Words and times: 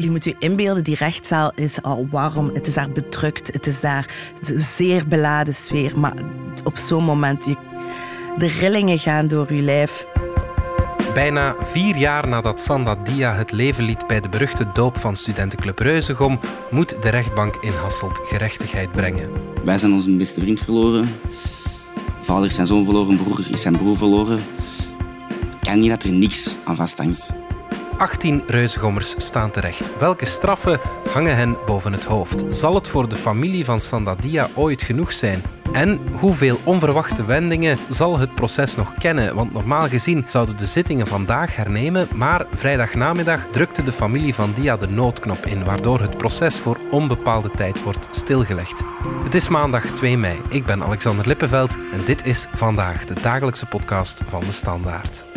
Je 0.00 0.10
moet 0.10 0.24
je 0.24 0.34
inbeelden, 0.38 0.84
die 0.84 0.96
rechtszaal 0.96 1.52
is 1.54 1.82
al 1.82 2.08
warm. 2.10 2.50
Het 2.54 2.66
is 2.66 2.74
daar 2.74 2.90
bedrukt. 2.90 3.52
Het 3.52 3.66
is 3.66 3.80
daar 3.80 4.10
een 4.46 4.60
zeer 4.60 5.08
beladen 5.08 5.54
sfeer. 5.54 5.98
Maar 5.98 6.14
op 6.64 6.76
zo'n 6.76 7.04
moment, 7.04 7.44
je, 7.44 7.56
de 8.36 8.46
rillingen 8.46 8.98
gaan 8.98 9.28
door 9.28 9.52
je 9.52 9.62
lijf. 9.62 10.06
Bijna 11.14 11.54
vier 11.60 11.96
jaar 11.96 12.28
nadat 12.28 12.60
Sanda 12.60 12.94
Dia 12.94 13.34
het 13.34 13.52
leven 13.52 13.84
liet 13.84 14.06
bij 14.06 14.20
de 14.20 14.28
beruchte 14.28 14.66
doop 14.72 14.98
van 14.98 15.16
studentenclub 15.16 15.78
Reuzegom, 15.78 16.40
moet 16.70 17.02
de 17.02 17.08
rechtbank 17.08 17.56
in 17.56 17.72
Hasselt 17.72 18.20
gerechtigheid 18.24 18.92
brengen. 18.92 19.30
Wij 19.64 19.78
zijn 19.78 19.92
onze 19.92 20.16
beste 20.16 20.40
vriend 20.40 20.60
verloren. 20.60 21.08
Vader 22.20 22.46
is 22.46 22.54
zijn 22.54 22.66
zoon 22.66 22.84
verloren, 22.84 23.16
broer 23.16 23.40
is 23.50 23.60
zijn 23.60 23.76
broer 23.76 23.96
verloren. 23.96 24.38
Ik 25.60 25.68
kan 25.68 25.78
niet 25.80 25.90
dat 25.90 26.02
er 26.02 26.12
niks 26.12 26.56
aan 26.64 26.76
vasthangt. 26.76 27.47
18 27.98 28.42
reuzegommers 28.46 29.14
staan 29.16 29.50
terecht. 29.50 29.98
Welke 29.98 30.26
straffen 30.26 30.80
hangen 31.12 31.36
hen 31.36 31.56
boven 31.66 31.92
het 31.92 32.04
hoofd? 32.04 32.44
Zal 32.50 32.74
het 32.74 32.88
voor 32.88 33.08
de 33.08 33.16
familie 33.16 33.64
van 33.64 33.80
Sandadia 33.80 34.48
ooit 34.54 34.82
genoeg 34.82 35.12
zijn? 35.12 35.42
En 35.72 36.00
hoeveel 36.18 36.58
onverwachte 36.64 37.24
wendingen 37.24 37.78
zal 37.88 38.18
het 38.18 38.34
proces 38.34 38.76
nog 38.76 38.94
kennen? 38.94 39.34
Want 39.34 39.52
normaal 39.52 39.88
gezien 39.88 40.24
zouden 40.26 40.56
de 40.56 40.66
zittingen 40.66 41.06
vandaag 41.06 41.56
hernemen, 41.56 42.08
maar 42.14 42.46
vrijdagnamiddag 42.52 43.46
drukte 43.50 43.82
de 43.82 43.92
familie 43.92 44.34
van 44.34 44.52
Dia 44.54 44.76
de 44.76 44.88
noodknop 44.88 45.46
in, 45.46 45.64
waardoor 45.64 46.00
het 46.00 46.16
proces 46.16 46.56
voor 46.56 46.78
onbepaalde 46.90 47.50
tijd 47.50 47.82
wordt 47.82 48.08
stilgelegd. 48.10 48.82
Het 49.24 49.34
is 49.34 49.48
maandag 49.48 49.84
2 49.84 50.18
mei. 50.18 50.36
Ik 50.48 50.64
ben 50.64 50.82
Alexander 50.82 51.26
Lippenveld 51.26 51.76
en 51.92 52.00
dit 52.04 52.26
is 52.26 52.48
vandaag 52.54 53.04
de 53.04 53.14
dagelijkse 53.22 53.66
podcast 53.66 54.22
van 54.28 54.40
de 54.40 54.52
Standaard. 54.52 55.27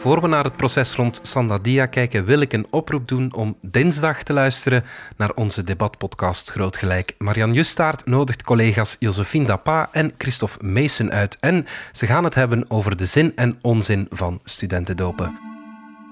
Voor 0.00 0.20
we 0.20 0.28
naar 0.28 0.44
het 0.44 0.56
proces 0.56 0.94
rond 0.94 1.20
Sandadia 1.22 1.86
kijken, 1.86 2.24
wil 2.24 2.40
ik 2.40 2.52
een 2.52 2.66
oproep 2.70 3.08
doen 3.08 3.32
om 3.34 3.56
dinsdag 3.62 4.22
te 4.22 4.32
luisteren 4.32 4.84
naar 5.16 5.32
onze 5.34 5.64
debatpodcast 5.64 6.50
Groot 6.50 6.76
Gelijk. 6.76 7.14
Marian 7.18 7.52
Justaart 7.52 8.06
nodigt 8.06 8.42
collega's 8.42 8.96
Josephine 8.98 9.44
Dapa 9.44 9.88
en 9.92 10.12
Christophe 10.18 10.64
Meesen 10.64 11.10
uit. 11.10 11.36
En 11.40 11.66
ze 11.92 12.06
gaan 12.06 12.24
het 12.24 12.34
hebben 12.34 12.70
over 12.70 12.96
de 12.96 13.06
zin 13.06 13.32
en 13.36 13.58
onzin 13.62 14.06
van 14.10 14.40
studentendopen. 14.44 15.38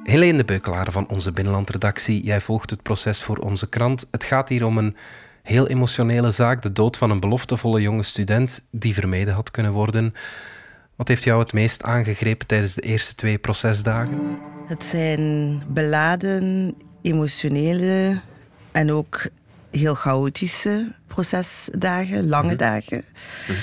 Helene 0.02 0.38
de 0.38 0.44
Beukelaar 0.44 0.92
van 0.92 1.08
onze 1.08 1.32
binnenlandredactie, 1.32 2.24
jij 2.24 2.40
volgt 2.40 2.70
het 2.70 2.82
proces 2.82 3.22
voor 3.22 3.36
onze 3.36 3.68
krant. 3.68 4.08
Het 4.10 4.24
gaat 4.24 4.48
hier 4.48 4.66
om 4.66 4.78
een 4.78 4.96
heel 5.42 5.68
emotionele 5.68 6.30
zaak, 6.30 6.62
de 6.62 6.72
dood 6.72 6.96
van 6.96 7.10
een 7.10 7.20
beloftevolle 7.20 7.80
jonge 7.80 8.02
student 8.02 8.66
die 8.70 8.94
vermeden 8.94 9.34
had 9.34 9.50
kunnen 9.50 9.72
worden. 9.72 10.14
Wat 10.98 11.08
heeft 11.08 11.24
jou 11.24 11.40
het 11.40 11.52
meest 11.52 11.82
aangegrepen 11.82 12.46
tijdens 12.46 12.74
de 12.74 12.80
eerste 12.80 13.14
twee 13.14 13.38
procesdagen? 13.38 14.38
Het 14.66 14.84
zijn 14.84 15.62
beladen, 15.68 16.74
emotionele 17.02 18.20
en 18.72 18.92
ook 18.92 19.26
heel 19.70 19.94
chaotische 19.94 20.92
procesdagen, 21.06 22.28
lange 22.28 22.48
mhm. 22.48 22.56
dagen. 22.56 23.04
Mhm. 23.48 23.58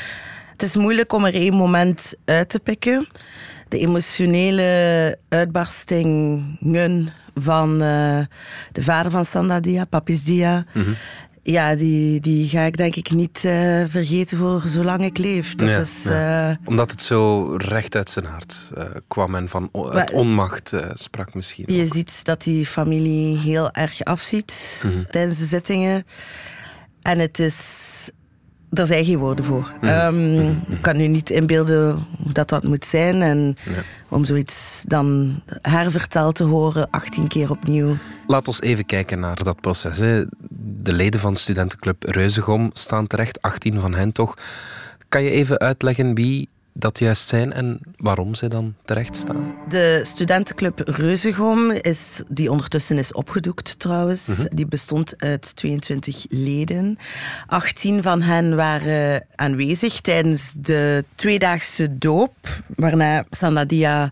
Het 0.52 0.64
is 0.64 0.76
moeilijk 0.76 1.14
om 1.14 1.26
er 1.26 1.34
één 1.34 1.54
moment 1.54 2.14
uit 2.26 2.50
te 2.50 2.60
pikken. 2.60 3.08
De 3.70 3.80
emotionele 3.80 5.18
uitbarstingen 5.30 7.14
van 7.34 7.72
uh, 7.72 8.20
de 8.72 8.84
vader 8.84 9.12
van 9.12 9.26
Sandadia, 9.26 9.86
Papis 9.86 10.24
Dia, 10.24 10.66
mm 10.74 10.96
ja, 11.52 11.76
die, 11.76 12.20
die 12.20 12.48
ga 12.48 12.62
ik 12.62 12.78
denk 12.78 12.96
ik 12.96 13.12
niet 13.12 13.44
uh, 13.46 13.84
vergeten 13.90 14.38
voor 14.38 14.62
zolang 14.66 15.04
ik 15.04 15.18
leef. 15.18 15.56
Dat 15.56 15.70
is, 15.70 16.04
ja. 16.04 16.50
uh, 16.50 16.56
Omdat 16.66 16.92
het 16.92 17.02
zo 17.02 17.54
recht 17.56 17.96
uit 17.96 18.10
zijn 18.10 18.26
hart 18.26 18.72
uh, 18.78 18.84
kwam 19.08 19.36
en 19.36 19.50
van 19.50 19.70
het 19.72 20.12
onmacht 20.12 20.74
sprak 20.94 21.34
misschien. 21.34 21.66
Je 21.68 21.88
ziet 21.88 22.26
dat 22.26 22.44
die 22.44 22.66
familie 22.66 23.38
heel 23.38 23.72
erg 23.72 24.04
afziet 24.04 24.82
mm 24.84 24.92
-hmm. 24.92 25.06
tijdens 25.10 25.38
de 25.38 25.46
zittingen. 25.46 26.04
En 27.02 27.20
het 27.20 27.40
is 27.40 28.12
daar 28.76 28.86
zijn 28.86 29.06
geen 29.06 29.18
woorden 29.18 29.46
voor. 29.46 29.74
Mm. 29.82 29.90
Um, 29.90 30.50
ik 30.68 30.82
kan 30.82 30.98
nu 30.98 31.08
niet 31.08 31.30
inbeelden 31.30 32.06
hoe 32.24 32.32
dat, 32.32 32.50
dat 32.50 32.64
moet 32.64 32.86
zijn. 32.86 33.22
En 33.22 33.56
ja. 33.64 33.82
om 34.10 34.26
zoiets 34.26 34.84
dan 34.88 35.40
herverteld 35.62 36.36
te 36.36 36.44
horen, 36.44 36.90
18 36.90 37.28
keer 37.28 37.50
opnieuw. 37.50 37.98
Laat 38.26 38.48
ons 38.48 38.62
even 38.62 38.86
kijken 38.86 39.20
naar 39.20 39.44
dat 39.44 39.62
proces. 39.62 39.98
Hè. 39.98 40.24
De 40.68 40.94
leden 40.94 41.20
van 41.20 41.36
studentenclub 41.36 42.04
Reuzegom 42.04 42.70
staan 42.74 43.08
terecht, 43.08 43.42
18 43.42 43.80
van 43.80 43.94
hen 43.94 44.12
toch. 44.12 44.38
Kan 45.10 45.24
je 45.24 45.30
even 45.30 45.60
uitleggen 45.60 46.16
wie 46.16 46.50
dat 46.74 47.00
juist 47.00 47.28
zijn 47.28 47.54
en 47.54 47.80
waarom 47.98 48.36
ze 48.36 48.48
dan 48.48 48.76
terecht 48.86 49.16
staan? 49.16 49.56
De 49.70 50.00
studentenclub 50.04 50.82
Reuzegom, 50.86 51.72
is, 51.72 52.22
die 52.28 52.52
ondertussen 52.52 52.98
is 52.98 53.14
opgedoekt 53.14 53.80
trouwens, 53.80 54.26
mhm. 54.26 54.48
die 54.52 54.66
bestond 54.66 55.14
uit 55.18 55.56
22 55.56 56.26
leden. 56.30 56.98
18 57.48 58.02
van 58.02 58.22
hen 58.22 58.56
waren 58.56 59.26
aanwezig 59.36 60.02
tijdens 60.02 60.54
de 60.56 61.06
tweedaagse 61.16 61.98
doop, 61.98 62.64
waarna 62.76 63.26
Sanadia 63.30 64.10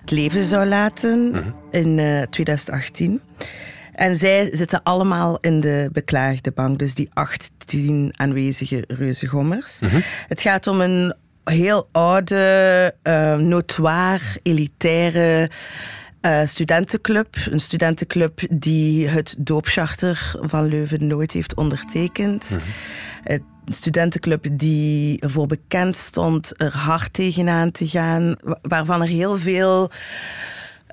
het 0.00 0.10
leven 0.10 0.44
zou 0.44 0.66
laten 0.66 1.30
mhm. 1.30 1.50
in 1.70 1.98
uh, 1.98 2.22
eh, 2.22 2.28
2018. 2.28 3.20
En 3.98 4.16
zij 4.16 4.48
zitten 4.52 4.82
allemaal 4.82 5.38
in 5.40 5.60
de 5.60 5.88
beklaagde 5.92 6.50
bank, 6.50 6.78
dus 6.78 6.94
die 6.94 7.08
18 7.12 8.12
aanwezige 8.16 8.84
reuzegommers. 8.88 9.80
Mm 9.80 10.02
Het 10.28 10.40
gaat 10.40 10.66
om 10.66 10.80
een 10.80 11.14
heel 11.44 11.88
oude, 11.92 12.94
uh, 13.02 13.36
notoire, 13.36 14.24
elitaire 14.42 15.50
uh, 16.22 16.40
studentenclub. 16.46 17.36
Een 17.50 17.60
studentenclub 17.60 18.40
die 18.50 19.08
het 19.08 19.34
doopcharter 19.38 20.34
van 20.40 20.66
Leuven 20.68 21.06
nooit 21.06 21.32
heeft 21.32 21.54
ondertekend. 21.54 22.50
Mm 22.50 22.58
Een 23.24 23.74
studentenclub 23.74 24.46
die 24.52 25.20
ervoor 25.20 25.46
bekend 25.46 25.96
stond 25.96 26.52
er 26.62 26.76
hard 26.76 27.12
tegenaan 27.12 27.70
te 27.70 27.88
gaan. 27.88 28.36
Waarvan 28.62 29.02
er 29.02 29.08
heel 29.08 29.36
veel 29.36 29.90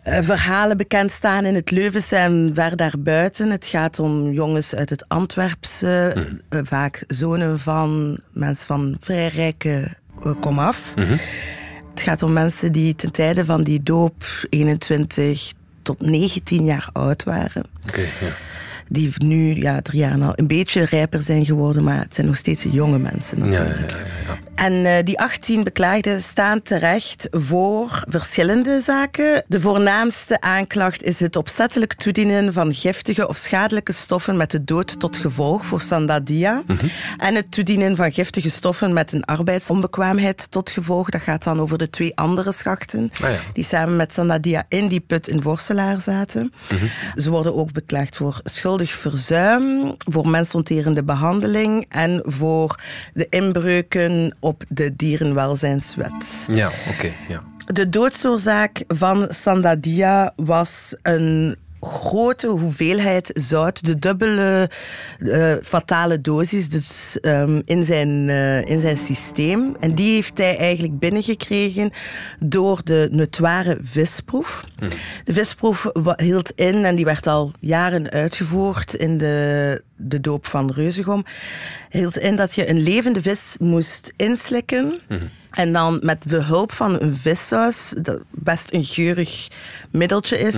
verhalen 0.05 0.77
bekend 0.77 1.11
staan 1.11 1.45
in 1.45 1.55
het 1.55 1.71
Leuvense 1.71 2.15
en 2.15 2.51
ver 2.53 2.75
daarbuiten. 2.75 3.49
Het 3.49 3.67
gaat 3.67 3.99
om 3.99 4.31
jongens 4.31 4.75
uit 4.75 4.89
het 4.89 5.07
Antwerpse, 5.07 6.13
mm 6.15 6.43
vaak 6.65 7.03
zonen 7.07 7.59
van 7.59 8.19
mensen 8.31 8.65
van 8.65 8.97
vrij 8.99 9.27
rijke 9.27 9.87
eh, 10.23 10.31
kom 10.39 10.59
af. 10.59 10.93
Mhm. 10.95 11.15
Het 11.91 12.01
gaat 12.01 12.23
om 12.23 12.33
mensen 12.33 12.71
die 12.71 12.95
ten 12.95 13.11
tijde 13.11 13.45
van 13.45 13.63
die 13.63 13.83
doop 13.83 14.25
21 14.49 15.53
tot 15.81 16.01
19 16.01 16.65
jaar 16.65 16.89
oud 16.93 17.23
waren. 17.23 17.63
Okay, 17.87 18.03
ja 18.03 18.33
die 18.87 19.13
nu 19.17 19.55
ja, 19.55 19.81
drie 19.81 19.99
jaar 19.99 20.21
al 20.21 20.33
een 20.35 20.47
beetje 20.47 20.85
rijper 20.85 21.21
zijn 21.21 21.45
geworden, 21.45 21.83
maar 21.83 21.99
het 21.99 22.15
zijn 22.15 22.27
nog 22.27 22.37
steeds 22.37 22.65
jonge 22.71 22.99
mensen 22.99 23.39
natuurlijk. 23.39 23.91
Ja, 23.91 23.97
ja, 23.97 24.37
en 24.55 24.73
uh, 24.73 24.91
die 25.03 25.19
18 25.19 25.63
beklaagden 25.63 26.21
staan 26.21 26.61
terecht 26.61 27.27
voor 27.31 28.03
verschillende 28.07 28.81
zaken. 28.81 29.43
De 29.47 29.61
voornaamste 29.61 30.41
aanklacht 30.41 31.03
is 31.03 31.19
het 31.19 31.35
opzettelijk 31.35 31.93
toedienen 31.93 32.53
van 32.53 32.73
giftige 32.73 33.27
of 33.27 33.37
schadelijke 33.37 33.91
stoffen 33.91 34.37
met 34.37 34.51
de 34.51 34.63
dood 34.63 34.99
tot 34.99 35.17
gevolg 35.17 35.65
voor 35.65 35.81
Sandadia. 35.81 36.63
Mm 36.67 36.77
-hmm. 36.77 36.89
En 37.17 37.35
het 37.35 37.51
toedienen 37.51 37.95
van 37.95 38.11
giftige 38.11 38.49
stoffen 38.49 38.93
met 38.93 39.13
een 39.13 39.25
arbeidsonbekwaamheid 39.25 40.51
tot 40.51 40.69
gevolg. 40.69 41.09
Dat 41.09 41.21
gaat 41.21 41.43
dan 41.43 41.59
over 41.59 41.77
de 41.77 41.89
twee 41.89 42.15
andere 42.15 42.51
schachten 42.51 43.11
ah, 43.21 43.29
die 43.53 43.63
samen 43.63 43.95
met 43.95 44.13
Sandadia 44.13 44.65
in 44.69 44.87
die 44.87 44.99
put 44.99 45.27
in 45.27 45.41
Vorselaar 45.41 46.01
zaten. 46.01 46.41
Mm 46.41 46.77
-hmm. 46.77 47.21
Ze 47.21 47.29
worden 47.29 47.55
ook 47.55 47.71
beklaagd 47.71 48.15
voor 48.15 48.39
schuld 48.43 48.89
verzuim, 48.89 49.95
voor 49.97 50.27
mensonterende 50.27 51.03
behandeling 51.03 51.85
en 51.89 52.21
voor 52.25 52.79
de 53.13 53.27
inbreuken 53.29 54.35
op 54.45 54.63
de 54.67 54.95
dierenwelzijnswet. 54.95 56.47
Ja, 56.47 56.69
oké. 56.89 57.11
ja. 57.27 57.43
De 57.65 57.89
doodsoorzaak 57.89 58.83
van 58.87 59.27
Sandadia 59.29 60.33
was 60.35 60.95
een 61.01 61.55
grote 61.85 62.47
hoeveelheid 62.47 63.29
zout, 63.33 63.85
de 63.85 63.99
dubbele 63.99 64.69
uh, 65.19 65.53
fatale 65.63 66.21
dosis 66.21 66.69
dus, 66.69 67.17
um, 67.21 67.61
in, 67.65 67.83
zijn, 67.83 68.09
uh, 68.09 68.65
in 68.65 68.79
zijn 68.79 68.97
systeem. 68.97 69.75
En 69.79 69.95
die 69.95 70.13
heeft 70.13 70.37
hij 70.37 70.57
eigenlijk 70.57 70.99
binnengekregen 70.99 71.91
door 72.39 72.81
de 72.83 73.07
notoire 73.11 73.77
visproef. 73.83 74.63
De 75.23 75.33
visproef 75.33 75.91
hield 76.15 76.51
in, 76.51 76.85
en 76.85 76.95
die 76.95 77.05
werd 77.05 77.27
al 77.27 77.51
jaren 77.59 78.09
uitgevoerd 78.09 78.93
in 78.93 79.17
de, 79.17 79.81
de 79.95 80.21
doop 80.21 80.45
van 80.45 80.71
Reuzegom, 80.71 81.25
hield 81.89 82.17
in 82.17 82.35
dat 82.35 82.55
je 82.55 82.69
een 82.69 82.81
levende 82.81 83.21
vis 83.21 83.55
moest 83.59 84.13
inslikken. 84.15 84.99
En 85.49 85.73
dan 85.73 85.99
met 86.03 86.29
de 86.29 86.43
hulp 86.43 86.71
van 86.71 87.01
een 87.01 87.15
vissaus, 87.15 87.93
dat 87.97 88.23
best 88.31 88.73
een 88.73 88.83
geurig 88.83 89.47
middeltje 89.91 90.39
is. 90.39 90.55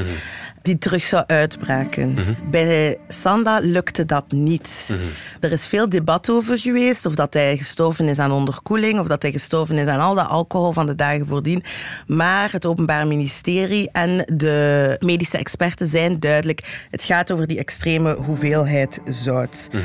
Die 0.67 0.77
terug 0.77 1.03
zou 1.03 1.23
uitbraken. 1.27 2.15
Bij 2.51 2.97
Sanda 3.07 3.59
lukte 3.59 4.05
dat 4.05 4.31
niet. 4.31 4.89
Mhm. 4.91 4.99
Er 5.39 5.51
is 5.51 5.67
veel 5.67 5.89
debat 5.89 6.29
over 6.29 6.59
geweest, 6.59 7.05
of 7.05 7.15
dat 7.15 7.33
hij 7.33 7.57
gestorven 7.57 8.07
is 8.07 8.19
aan 8.19 8.31
onderkoeling, 8.31 8.99
of 8.99 9.07
dat 9.07 9.21
hij 9.21 9.31
gestorven 9.31 9.77
is 9.77 9.87
aan 9.87 9.99
al 9.99 10.15
dat 10.15 10.27
alcohol 10.27 10.71
van 10.71 10.85
de 10.85 10.95
dagen 10.95 11.27
voordien. 11.27 11.63
Maar 12.07 12.51
het 12.51 12.65
Openbaar 12.65 13.07
Ministerie 13.07 13.89
en 13.91 14.25
de 14.33 14.95
medische 14.99 15.37
experten 15.37 15.87
zijn 15.87 16.19
duidelijk. 16.19 16.87
Het 16.91 17.03
gaat 17.03 17.31
over 17.31 17.47
die 17.47 17.57
extreme 17.57 18.15
hoeveelheid 18.15 18.99
zout. 19.05 19.69
Mhm. 19.71 19.83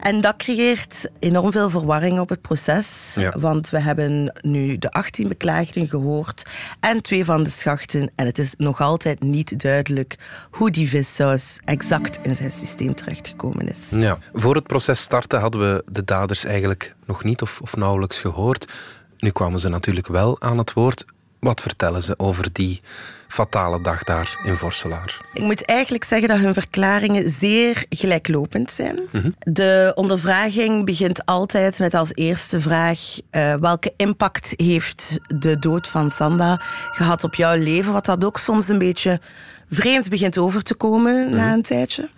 En 0.00 0.20
dat 0.20 0.36
creëert 0.36 1.08
enorm 1.18 1.52
veel 1.52 1.70
verwarring 1.70 2.18
op 2.18 2.28
het 2.28 2.40
proces. 2.40 3.12
Ja. 3.16 3.34
Want 3.38 3.70
we 3.70 3.80
hebben 3.80 4.32
nu 4.40 4.78
de 4.78 4.90
18 4.90 5.28
beklaagden 5.28 5.88
gehoord 5.88 6.42
en 6.80 7.02
twee 7.02 7.24
van 7.24 7.42
de 7.42 7.50
schachten. 7.50 8.10
En 8.14 8.26
het 8.26 8.38
is 8.38 8.54
nog 8.56 8.80
altijd 8.80 9.22
niet 9.22 9.60
duidelijk 9.60 10.16
hoe 10.50 10.70
die 10.70 10.88
vissaus 10.88 11.58
exact 11.64 12.18
in 12.22 12.36
zijn 12.36 12.52
systeem 12.52 12.94
terechtgekomen 12.94 13.68
is. 13.68 13.90
Ja. 13.90 14.18
Voor 14.32 14.54
het 14.54 14.66
proces 14.66 15.00
startte 15.00 15.36
hadden 15.36 15.60
we 15.60 15.84
de 15.92 16.04
daders 16.04 16.44
eigenlijk 16.44 16.94
nog 17.06 17.24
niet 17.24 17.42
of, 17.42 17.60
of 17.60 17.76
nauwelijks 17.76 18.20
gehoord. 18.20 18.72
Nu 19.18 19.30
kwamen 19.30 19.58
ze 19.58 19.68
natuurlijk 19.68 20.06
wel 20.06 20.40
aan 20.40 20.58
het 20.58 20.72
woord. 20.72 21.04
Wat 21.44 21.60
vertellen 21.60 22.02
ze 22.02 22.14
over 22.18 22.52
die 22.52 22.80
fatale 23.28 23.80
dag 23.80 24.02
daar 24.02 24.40
in 24.44 24.56
Vorselaar? 24.56 25.20
Ik 25.32 25.42
moet 25.42 25.64
eigenlijk 25.64 26.04
zeggen 26.04 26.28
dat 26.28 26.38
hun 26.38 26.54
verklaringen 26.54 27.30
zeer 27.30 27.84
gelijklopend 27.88 28.72
zijn. 28.72 29.00
De 29.38 29.92
ondervraging 29.94 30.84
begint 30.84 31.26
altijd 31.26 31.78
met 31.78 31.94
als 31.94 32.10
eerste 32.14 32.60
vraag: 32.60 32.98
eh, 33.30 33.54
welke 33.54 33.92
impact 33.96 34.52
heeft 34.56 35.18
de 35.26 35.58
dood 35.58 35.88
van 35.88 36.10
Sanda 36.10 36.60
gehad 36.90 37.24
op 37.24 37.34
jouw 37.34 37.56
leven? 37.56 37.92
Wat 37.92 38.04
dat 38.04 38.24
ook 38.24 38.38
soms 38.38 38.68
een 38.68 38.78
beetje 38.78 39.20
vreemd 39.68 40.08
begint 40.08 40.38
over 40.38 40.62
te 40.62 40.74
komen 40.74 41.30
na 41.30 41.52
een 41.52 41.62
tijdje. 41.62 42.08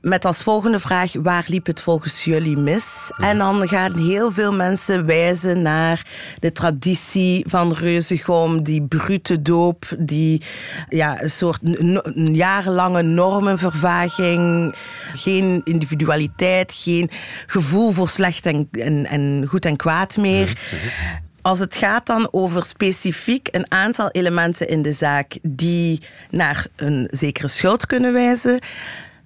Met 0.00 0.24
als 0.24 0.42
volgende 0.42 0.80
vraag, 0.80 1.12
waar 1.12 1.44
liep 1.46 1.66
het 1.66 1.80
volgens 1.80 2.24
jullie 2.24 2.56
mis? 2.56 3.10
En 3.16 3.38
dan 3.38 3.68
gaan 3.68 3.96
heel 3.96 4.32
veel 4.32 4.52
mensen 4.52 5.06
wijzen 5.06 5.62
naar 5.62 6.06
de 6.40 6.52
traditie 6.52 7.44
van 7.48 7.72
Reuzegom, 7.72 8.62
die 8.62 8.82
brute 8.82 9.42
doop, 9.42 9.86
die 9.98 10.42
ja, 10.88 11.22
een 11.22 11.30
soort 11.30 11.60
jarenlange 12.32 13.02
normenvervaging, 13.02 14.74
geen 15.14 15.60
individualiteit, 15.64 16.72
geen 16.76 17.10
gevoel 17.46 17.92
voor 17.92 18.08
slecht 18.08 18.46
en, 18.46 18.68
en, 18.70 19.06
en 19.06 19.44
goed 19.48 19.64
en 19.64 19.76
kwaad 19.76 20.16
meer. 20.16 20.58
Als 21.48 21.58
het 21.58 21.76
gaat 21.76 22.06
dan 22.06 22.28
over 22.30 22.64
specifiek 22.64 23.48
een 23.50 23.70
aantal 23.72 24.10
elementen 24.10 24.66
in 24.68 24.82
de 24.82 24.92
zaak 24.92 25.38
die 25.42 26.02
naar 26.30 26.66
een 26.76 27.08
zekere 27.10 27.48
schuld 27.48 27.86
kunnen 27.86 28.12
wijzen, 28.12 28.60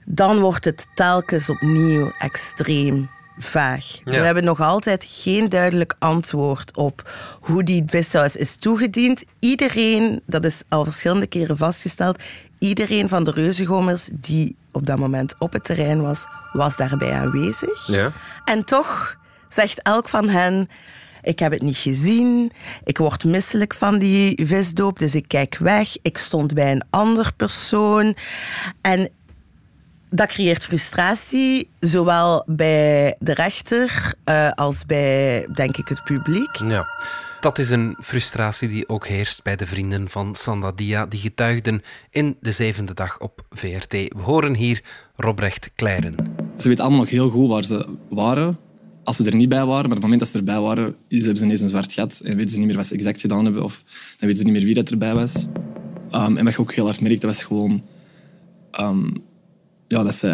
dan 0.04 0.38
wordt 0.38 0.64
het 0.64 0.86
telkens 0.94 1.50
opnieuw 1.50 2.12
extreem 2.19 3.10
vaag. 3.38 3.86
Ja. 4.04 4.10
We 4.10 4.16
hebben 4.16 4.44
nog 4.44 4.60
altijd 4.60 5.06
geen 5.08 5.48
duidelijk 5.48 5.94
antwoord 5.98 6.76
op 6.76 7.10
hoe 7.40 7.62
die 7.62 7.82
vissaus 7.86 8.36
is 8.36 8.56
toegediend. 8.56 9.24
Iedereen, 9.38 10.22
dat 10.26 10.44
is 10.44 10.62
al 10.69 10.84
verschillende 10.84 11.26
keren 11.26 11.56
vastgesteld, 11.56 12.22
iedereen 12.58 13.08
van 13.08 13.24
de 13.24 13.30
reuzengommers 13.30 14.08
die 14.12 14.56
op 14.72 14.86
dat 14.86 14.98
moment 14.98 15.34
op 15.38 15.52
het 15.52 15.64
terrein 15.64 16.00
was, 16.00 16.26
was 16.52 16.76
daarbij 16.76 17.12
aanwezig. 17.12 17.86
Ja. 17.86 18.12
En 18.44 18.64
toch 18.64 19.16
zegt 19.48 19.82
elk 19.82 20.08
van 20.08 20.28
hen: 20.28 20.69
Ik 21.22 21.38
heb 21.38 21.52
het 21.52 21.62
niet 21.62 21.76
gezien. 21.76 22.52
Ik 22.84 22.98
word 22.98 23.24
misselijk 23.24 23.74
van 23.74 23.98
die 23.98 24.46
visdoop, 24.46 24.98
dus 24.98 25.14
ik 25.14 25.28
kijk 25.28 25.56
weg. 25.56 25.96
Ik 26.02 26.19
stond 26.19 26.54
bij 26.54 26.72
een 26.72 26.84
ander 26.90 27.32
persoon. 27.36 28.16
En 28.80 29.10
dat 30.10 30.28
creëert 30.28 30.64
frustratie, 30.64 31.70
zowel 31.80 32.42
bij 32.46 33.16
de 33.19 33.34
rechter 33.34 34.14
eh, 34.24 34.50
als 34.50 34.86
bij, 34.86 35.46
denk 35.54 35.76
ik, 35.76 35.88
het 35.88 36.04
publiek. 36.04 36.56
Ja. 36.56 36.88
Dat 37.40 37.58
is 37.58 37.70
een 37.70 37.96
frustratie 38.00 38.69
die 38.69 38.88
ook 38.88 39.06
heerst 39.06 39.42
bij 39.42 39.56
de 39.56 39.66
vrienden 39.66 40.08
van 40.08 40.34
Sandadia, 40.34 41.06
die 41.06 41.20
getuigden 41.20 41.82
in 42.10 42.36
de 42.40 42.52
zevende 42.52 42.94
dag 42.94 43.19
op 43.19 43.44
VRT. 43.50 43.92
We 43.92 44.22
horen 44.22 44.54
hier 44.54 44.82
Robrecht 45.16 45.70
Kleijren. 45.74 46.16
Ze 46.56 46.69
weten 46.69 46.84
allemaal 46.84 47.02
nog 47.02 47.10
heel 47.10 47.30
goed 47.30 47.50
waar 47.50 47.64
ze 47.64 47.96
waren. 48.08 48.58
Als 49.04 49.16
ze 49.16 49.25
er 49.25 49.34
niet 49.34 49.49
bij 49.49 49.58
waren, 49.66 49.75
maar 49.75 49.84
op 49.84 49.90
het 49.93 50.00
moment 50.02 50.20
dat 50.20 50.28
ze 50.28 50.38
erbij 50.38 50.60
waren, 50.60 50.94
is- 51.08 51.19
hebben 51.20 51.38
ze 51.38 51.44
ineens 51.44 51.60
een 51.60 51.69
zwart 51.69 51.93
gat. 51.93 52.20
En 52.25 52.37
weten 52.37 52.50
ze 52.50 52.58
niet 52.58 52.66
meer 52.66 52.76
wat 52.76 52.87
ze 52.87 52.94
exact 52.94 53.20
gedaan 53.20 53.44
hebben. 53.44 53.64
Of 53.64 53.82
dan 54.19 54.28
weten 54.28 54.37
ze 54.37 54.44
niet 54.44 54.52
meer 54.52 54.64
wie 54.64 54.75
dat 54.75 54.90
erbij 54.90 55.14
was. 55.14 55.46
Ehm, 56.10 56.37
en 56.37 56.44
wat 56.44 56.52
je 56.52 56.58
ook 56.60 56.72
heel 56.75 56.84
hard 56.84 57.00
merkte, 57.00 57.26
was 57.26 57.43
gewoon... 57.43 57.82
ehm, 58.70 59.04
ja, 59.88 60.02
dat 60.02 60.14
ze 60.14 60.26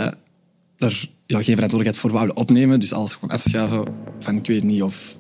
er 0.79 1.11
ja, 1.27 1.37
geen 1.43 1.55
verantwoordelijkheid 1.55 1.97
voor 1.97 2.11
wouden 2.13 2.37
opnemen. 2.37 2.81
Dus 2.81 2.93
alles 2.93 3.13
gewoon 3.13 3.31
afschuiven 3.31 3.95
van 4.19 4.37
ik 4.37 4.47
weet 4.47 4.63
niet 4.65 4.83
of... 4.83 5.19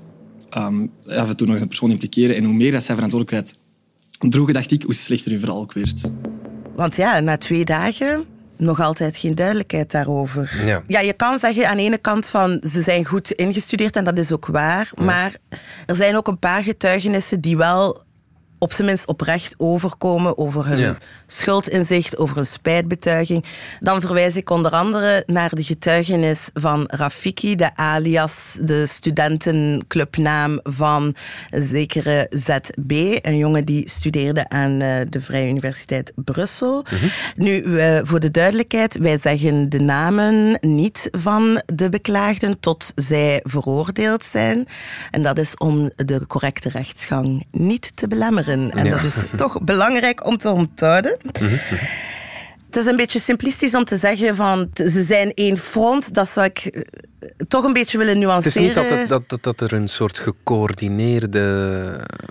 ehm, 0.50 0.86
af 1.06 1.28
en 1.28 1.36
toe 1.36 1.46
nog 1.46 1.60
een 1.60 1.68
persoon 1.68 1.90
impliceren. 1.90 2.36
En 2.36 2.44
hoe 2.44 2.54
meer 2.54 2.72
dat 2.72 2.82
zij 2.82 2.94
verantwoordelijkheid 2.94 3.56
droegen, 4.18 4.54
dacht 4.54 4.70
ik, 4.70 4.82
hoe 4.82 4.94
slechter 4.94 5.30
hun 5.30 5.40
verhaal 5.40 5.60
ook 5.60 5.72
werd. 5.72 6.10
Want 6.76 6.96
ja, 6.96 7.20
na 7.20 7.36
twee 7.36 7.64
dagen 7.64 8.24
nog 8.58 8.80
altijd 8.80 9.16
geen 9.16 9.34
duidelijkheid 9.34 9.90
daarover. 9.90 10.62
Ja. 10.64 10.82
ja, 10.86 11.00
je 11.00 11.12
kan 11.12 11.38
zeggen 11.38 11.68
aan 11.68 11.76
de 11.76 11.82
ene 11.82 11.98
kant 11.98 12.26
van 12.26 12.62
ze 12.62 12.82
zijn 12.82 13.04
goed 13.04 13.30
ingestudeerd 13.30 13.96
en 13.96 14.04
dat 14.04 14.18
is 14.18 14.32
ook 14.32 14.46
waar. 14.46 14.90
Maar 14.96 15.36
er 15.86 15.94
zijn 15.94 16.16
ook 16.16 16.28
een 16.28 16.38
paar 16.38 16.62
getuigenissen 16.62 17.40
die 17.40 17.56
wel 17.56 18.06
op 18.58 18.72
zijn 18.72 18.86
minst 18.86 19.06
oprecht 19.06 19.54
overkomen 19.56 20.38
over 20.38 20.66
hun 20.66 20.78
Ja. 20.78 20.96
schuldinzicht, 21.26 22.16
over 22.18 22.36
hun 22.36 22.46
spijtbetuiging. 22.46 23.44
Dan 23.80 24.00
verwijs 24.00 24.36
ik 24.36 24.50
onder 24.50 24.70
andere 24.72 25.22
naar 25.26 25.50
de 25.54 25.62
getuigenis 25.62 26.50
van 26.54 26.84
Rafiki, 26.86 27.56
de 27.56 27.76
alias, 27.76 28.58
de 28.60 28.86
studentenclubnaam 28.86 30.60
van 30.62 31.14
een 31.50 31.64
zekere 31.66 32.26
ZB, 32.30 33.18
een 33.22 33.36
jongen 33.36 33.64
die 33.64 33.88
studeerde 33.90 34.48
aan 34.48 34.80
eh, 34.80 34.96
de 35.08 35.20
Vrije 35.20 35.48
Universiteit 35.48 36.12
Brussel. 36.14 36.84
Nu, 37.34 37.78
eh, 37.78 38.00
voor 38.02 38.20
de 38.20 38.30
duidelijkheid, 38.30 38.96
wij 38.98 39.18
zeggen 39.18 39.68
de 39.68 39.80
namen 39.80 40.58
niet 40.60 41.08
van 41.10 41.62
de 41.74 41.88
beklaagden 41.88 42.60
tot 42.60 42.92
zij 42.94 43.40
veroordeeld 43.42 44.24
zijn. 44.24 44.66
En 45.10 45.22
dat 45.22 45.38
is 45.38 45.56
om 45.56 45.90
de 45.96 46.26
correcte 46.26 46.68
rechtsgang 46.68 47.46
niet 47.50 47.92
te 47.94 48.08
belemmeren. 48.08 48.47
En 48.48 48.70
Ja. 48.84 48.90
dat 48.90 49.04
is 49.04 49.14
toch 49.36 49.60
belangrijk 49.62 50.26
om 50.26 50.38
te 50.38 50.48
onthouden. 50.50 51.16
Het 52.66 52.76
is 52.76 52.86
een 52.86 52.96
beetje 52.96 53.18
simplistisch 53.20 53.74
om 53.74 53.84
te 53.84 53.96
zeggen 53.96 54.36
van 54.36 54.70
ze 54.74 55.02
zijn 55.02 55.32
één 55.34 55.56
front. 55.56 56.14
Dat 56.14 56.28
zou 56.30 56.46
ik 56.46 56.86
toch 57.48 57.64
een 57.64 57.72
beetje 57.72 57.98
willen 57.98 58.12
Het 58.14 58.22
is 58.22 58.28
nuanceren. 58.28 58.62
niet 58.62 58.74
dat, 58.74 58.90
het, 58.90 59.08
dat, 59.08 59.28
dat, 59.28 59.42
dat 59.42 59.60
er 59.60 59.72
een 59.72 59.88
soort 59.88 60.18
gecoördineerde 60.18 61.38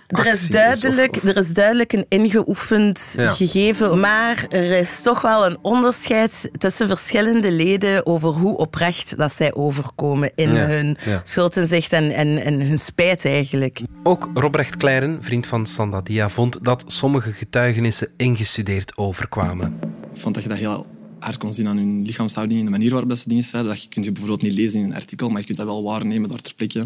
Er 0.08 0.26
is, 0.26 0.48
duidelijk, 0.48 1.16
of- 1.16 1.24
of- 1.24 1.30
er 1.30 1.38
is 1.38 1.54
duidelijk 1.54 1.94
een 1.94 2.06
ingeoefend 2.10 3.14
Ja. 3.18 3.30
gegeven, 3.34 4.00
maar 4.00 4.46
er 4.50 4.72
is 4.72 5.02
toch 5.02 5.22
wel 5.22 5.46
een 5.46 5.58
onderscheid 5.62 6.50
tussen 6.58 6.88
verschillende 6.88 7.52
leden 7.52 8.06
over 8.06 8.30
hoe 8.30 8.58
oprecht 8.58 9.18
dat 9.18 9.34
zij 9.34 9.54
overkomen 9.54 10.32
in 10.36 10.54
Ja, 10.54 10.66
hun 10.66 10.98
ja. 11.06 11.22
schuldinzicht 11.24 11.94
en, 11.94 12.12
en, 12.12 12.38
en 12.38 12.62
hun 12.62 12.80
spijt 12.80 13.26
eigenlijk. 13.26 13.82
Ook 14.04 14.30
Robrecht 14.34 14.76
Kleijren, 14.76 15.18
vriend 15.24 15.48
van 15.48 15.66
Sandadia, 15.66 16.30
vond 16.30 16.64
dat 16.64 16.84
sommige 16.88 17.32
getuigenissen 17.32 18.08
ingestudeerd 18.18 18.98
overkwamen. 18.98 19.80
Ik 20.14 20.20
vond 20.22 20.34
dat 20.36 20.44
je 20.44 20.50
dat 20.50 20.58
heel 20.58 20.86
hard 21.20 21.38
kon 21.38 21.54
zien 21.54 21.68
aan 21.68 21.78
hun 21.78 22.06
lichaamshouding 22.06 22.60
en 22.60 22.66
de 22.66 22.72
manier 22.72 22.90
waarop 22.92 23.10
dat 23.10 23.18
ze 23.18 23.30
dingen 23.30 23.44
zeiden. 23.44 23.72
Dat 23.72 23.84
je 23.84 23.90
kunt 23.90 24.06
je 24.06 24.12
bijvoorbeeld 24.12 24.42
niet 24.42 24.54
lezen 24.54 24.80
in 24.80 24.86
een 24.86 24.96
artikel, 24.96 25.30
maar 25.30 25.40
je 25.40 25.46
kunt 25.46 25.58
dat 25.58 25.68
wel 25.68 25.84
waarnemen 25.84 26.30
daar 26.30 26.42
ter 26.42 26.54
plekke. 26.54 26.84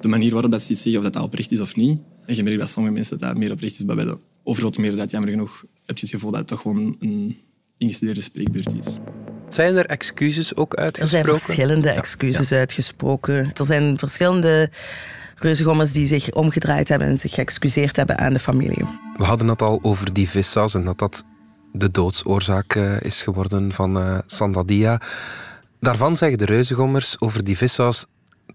De 0.00 0.08
manier 0.08 0.32
waarop 0.32 0.50
dat 0.50 0.62
ze 0.62 0.72
iets 0.72 0.82
zeggen, 0.82 1.00
of 1.00 1.06
dat, 1.06 1.14
dat 1.14 1.22
oprecht 1.22 1.52
is 1.52 1.60
of 1.60 1.76
niet. 1.76 1.98
En 2.26 2.34
je 2.34 2.42
merkt 2.42 2.58
bij 2.58 2.66
sommige 2.66 2.94
mensen 2.94 3.18
dat 3.18 3.28
dat 3.28 3.38
meer 3.38 3.52
oprecht 3.52 3.74
is, 3.74 3.84
maar 3.84 3.96
bij 3.96 4.04
de 4.04 4.18
overgrote 4.42 4.80
meerderheid, 4.80 5.10
jammer 5.10 5.30
genoeg, 5.30 5.64
heb 5.86 5.98
je 5.98 6.06
het 6.06 6.10
gevoel 6.14 6.30
dat 6.30 6.38
het 6.40 6.48
toch 6.48 6.60
gewoon 6.60 6.96
een 6.98 7.36
ingestudeerde 7.78 8.20
spreekbeurt 8.20 8.78
is. 8.80 8.98
Zijn 9.48 9.76
er 9.76 9.86
excuses 9.86 10.56
ook 10.56 10.72
Er 10.72 10.78
zijn 10.78 10.94
uitgesproken? 10.94 11.40
verschillende 11.40 11.90
excuses 11.90 12.52
uitgesproken. 12.52 13.50
Er 13.54 13.66
zijn 13.66 13.98
verschillende 13.98 14.70
reuzengommers 15.36 15.92
die 15.92 16.06
zich 16.06 16.32
omgedraaid 16.32 16.88
hebben 16.88 17.08
en 17.08 17.18
zich 17.18 17.34
geëxcuseerd 17.34 17.96
hebben 17.96 18.18
aan 18.18 18.32
de 18.32 18.38
familie. 18.38 18.84
We 19.16 19.24
hadden 19.24 19.48
het 19.48 19.62
al 19.62 19.78
over 19.82 20.12
die 20.12 20.28
vissaus 20.28 20.74
en 20.74 20.84
dat 20.84 20.98
dat 20.98 21.24
de 21.72 21.90
doodsoorzaak 21.90 22.74
eh, 22.74 23.00
is 23.00 23.22
geworden 23.22 23.72
van 23.72 23.98
eh 23.98 24.18
Sandadia. 24.26 25.00
Daarvan 25.80 26.16
zeggen 26.16 26.38
de 26.38 26.44
reuzengommers 26.44 27.20
over 27.20 27.44
die 27.44 27.56
vissaus 27.56 28.06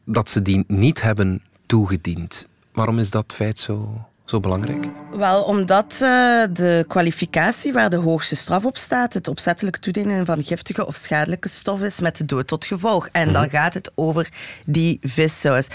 dat 0.03 0.29
ze 0.29 0.41
die 0.41 0.63
niet 0.67 1.01
hebben 1.01 1.41
toegediend. 1.65 2.47
Waarom 2.73 2.99
is 2.99 3.09
dat 3.09 3.33
feit 3.33 3.59
zo 3.59 4.05
zo 4.25 4.39
belangrijk? 4.39 4.85
Wel, 5.11 5.43
omdat 5.43 5.99
uh, 6.01 6.43
de 6.51 6.85
kwalificatie 6.87 7.73
waar 7.73 7.89
de 7.89 7.95
hoogste 7.95 8.35
straf 8.35 8.65
op 8.65 8.77
staat, 8.77 9.13
het 9.13 9.27
opzettelijk 9.27 9.77
toedienen 9.77 10.25
van 10.25 10.43
giftige 10.43 10.85
of 10.85 10.95
schadelijke 10.95 11.49
stof 11.49 11.81
is 11.81 11.99
met 11.99 12.17
de 12.17 12.25
dood 12.25 12.47
tot 12.47 12.65
gevolg. 12.65 13.09
En 13.11 13.33
dan 13.33 13.41
mhm. 13.41 13.51
gaat 13.51 13.73
het 13.73 13.91
over 13.95 14.29
die 14.65 14.97
vissaus. 15.01 15.67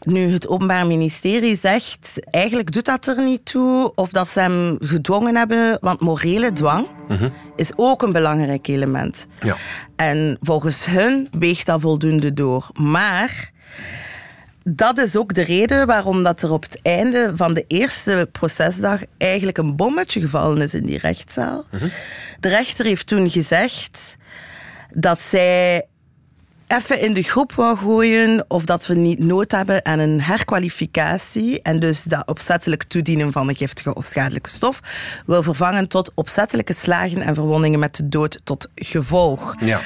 Nu, 0.00 0.32
het 0.32 0.48
Openbaar 0.48 0.86
Ministerie 0.86 1.56
zegt, 1.56 2.20
eigenlijk 2.30 2.72
doet 2.72 2.84
dat 2.84 3.06
er 3.06 3.22
niet 3.22 3.44
toe 3.44 3.92
of 3.94 4.10
dat 4.10 4.28
ze 4.28 4.40
hem 4.40 4.76
gedwongen 4.80 5.36
hebben, 5.36 5.78
want 5.80 6.00
morele 6.00 6.52
dwang 6.52 6.86
mhm. 7.08 7.28
is 7.56 7.70
ook 7.76 8.02
een 8.02 8.12
belangrijk 8.12 8.66
element. 8.66 9.26
Ja. 9.40 9.56
En 9.96 10.38
volgens 10.40 10.84
hun 10.84 11.28
weegt 11.38 11.66
dat 11.66 11.80
voldoende 11.80 12.32
door. 12.32 12.68
Maar 12.72 13.52
dat 14.68 14.98
is 14.98 15.16
ook 15.16 15.34
de 15.34 15.42
reden 15.42 15.86
waarom 15.86 16.22
dat 16.22 16.42
er 16.42 16.52
op 16.52 16.62
het 16.62 16.78
einde 16.82 17.32
van 17.36 17.54
de 17.54 17.64
eerste 17.68 18.28
procesdag 18.32 19.00
eigenlijk 19.18 19.58
een 19.58 19.76
bommetje 19.76 20.20
gevallen 20.20 20.60
is 20.60 20.74
in 20.74 20.86
die 20.86 20.98
rechtszaal. 20.98 21.64
Mhm. 21.70 21.88
De 22.40 22.48
rechter 22.48 22.84
heeft 22.84 23.06
toen 23.06 23.30
gezegd 23.30 24.16
dat 24.92 25.20
zij 25.20 25.86
even 26.66 27.00
in 27.00 27.12
de 27.12 27.22
groep 27.22 27.52
wou 27.52 27.76
gooien 27.76 28.44
of 28.48 28.64
dat 28.64 28.86
we 28.86 28.94
niet 28.94 29.18
nood 29.18 29.50
hebben 29.50 29.84
aan 29.84 29.98
een 29.98 30.20
herkwalificatie 30.20 31.62
en 31.62 31.78
dus 31.78 32.02
dat 32.02 32.26
opzettelijk 32.26 32.82
toedienen 32.82 33.32
van 33.32 33.48
een 33.48 33.56
giftige 33.56 33.94
of 33.94 34.04
schadelijke 34.04 34.50
stof 34.50 34.80
wil 35.26 35.42
vervangen 35.42 35.88
tot 35.88 36.12
opzettelijke 36.14 36.72
slagen 36.72 37.20
en 37.20 37.34
verwondingen 37.34 37.78
met 37.78 37.96
de 37.96 38.08
dood 38.08 38.40
tot 38.44 38.70
gevolg. 38.74 39.54
Ja. 39.58 39.80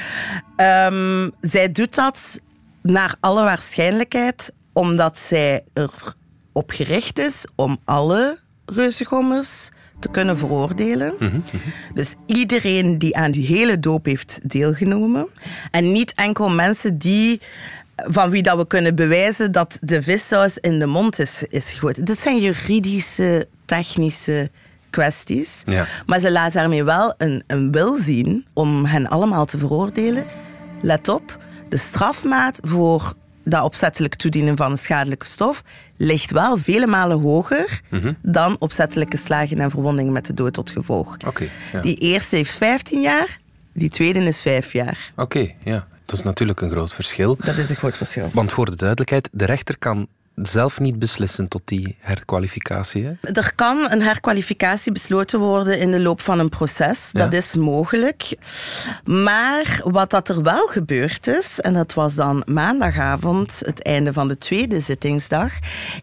Ehm, 0.55 1.29
zij 1.41 1.71
doet 1.71 1.95
dat 1.95 2.39
naar 2.81 3.15
alle 3.19 3.43
waarschijnlijkheid 3.43 4.53
omdat 4.73 5.19
zij 5.19 5.63
erop 5.73 6.71
gericht 6.71 7.19
is 7.19 7.45
om 7.55 7.77
alle 7.85 8.39
reuzengommers 8.65 9.69
te 9.99 10.09
kunnen 10.09 10.37
veroordelen. 10.37 11.13
Mhm, 11.19 11.25
mhm. 11.25 11.57
Dus 11.93 12.15
iedereen 12.25 12.97
die 12.97 13.15
aan 13.15 13.31
die 13.31 13.45
hele 13.45 13.79
doop 13.79 14.05
heeft 14.05 14.49
deelgenomen. 14.49 15.27
En 15.71 15.91
niet 15.91 16.13
enkel 16.15 16.49
mensen 16.49 16.97
die 16.97 17.41
van 17.95 18.29
wie 18.29 18.43
dat 18.43 18.57
we 18.57 18.67
kunnen 18.67 18.95
bewijzen 18.95 19.51
dat 19.51 19.77
de 19.81 20.01
vissaus 20.01 20.57
in 20.57 20.79
de 20.79 20.85
mond 20.85 21.19
is, 21.19 21.43
is 21.49 21.71
gegooid. 21.71 22.05
Dit 22.05 22.19
zijn 22.19 22.39
juridische, 22.39 23.47
technische 23.65 24.49
kwesties. 24.89 25.63
Ja. 25.65 25.87
Maar 26.05 26.19
ze 26.19 26.31
laat 26.31 26.53
daarmee 26.53 26.83
wel 26.83 27.13
een, 27.17 27.43
een 27.47 27.71
wil 27.71 27.97
zien 27.97 28.45
om 28.53 28.85
hen 28.85 29.07
allemaal 29.07 29.45
te 29.45 29.57
veroordelen. 29.57 30.25
Let 30.81 31.07
op, 31.07 31.37
de 31.69 31.77
strafmaat 31.77 32.59
voor 32.61 33.13
dat 33.51 33.63
opzettelijk 33.63 34.15
toedienen 34.15 34.57
van 34.57 34.71
een 34.71 34.77
schadelijke 34.77 35.25
stof 35.25 35.63
ligt 35.97 36.31
wel 36.31 36.57
vele 36.57 36.87
malen 36.87 37.19
hoger 37.19 37.81
mhm. 37.89 38.13
dan 38.21 38.55
opzettelijke 38.59 39.17
slagen 39.17 39.59
en 39.59 39.69
verwondingen 39.69 40.13
met 40.13 40.25
de 40.25 40.33
dood 40.33 40.53
tot 40.53 40.71
gevolg. 40.71 41.17
ja. 41.71 41.81
Die 41.81 41.95
eerste 41.95 42.35
heeft 42.35 42.51
15 42.51 43.01
jaar, 43.01 43.39
die 43.73 43.89
tweede 43.89 44.19
is 44.19 44.41
5 44.41 44.73
jaar. 44.73 45.11
Oké, 45.15 45.51
ja. 45.63 45.87
Dat 46.05 46.19
is 46.19 46.25
natuurlijk 46.25 46.61
een 46.61 46.69
groot 46.69 46.93
verschil. 46.93 47.37
Dat 47.43 47.57
is 47.57 47.69
een 47.69 47.75
groot 47.75 47.97
verschil. 47.97 48.29
Want 48.33 48.51
voor 48.51 48.65
de 48.65 48.75
duidelijkheid, 48.75 49.29
de 49.31 49.45
rechter 49.45 49.77
kan 49.77 50.07
zelf 50.35 50.79
niet 50.79 50.99
beslissen 50.99 51.47
tot 51.47 51.61
die 51.65 51.97
herkwalificatie. 51.99 53.05
Hè? 53.05 53.31
Er 53.31 53.51
kan 53.55 53.91
een 53.91 54.01
herkwalificatie 54.01 54.91
besloten 54.91 55.39
worden 55.39 55.79
in 55.79 55.91
de 55.91 55.99
loop 55.99 56.21
van 56.21 56.39
een 56.39 56.49
proces. 56.49 57.11
Dat 57.11 57.33
is 57.33 57.55
mogelijk. 57.55 58.37
Maar 59.03 59.81
wat 59.83 60.09
dat 60.09 60.29
er 60.29 60.41
wel 60.41 60.67
gebeurd 60.67 61.27
is, 61.27 61.59
en 61.59 61.73
dat 61.73 61.93
was 61.93 62.15
dan 62.15 62.43
maandagavond, 62.45 63.61
het 63.65 63.83
einde 63.83 64.13
van 64.13 64.27
de 64.27 64.37
tweede 64.37 64.79
zittingsdag, 64.79 65.51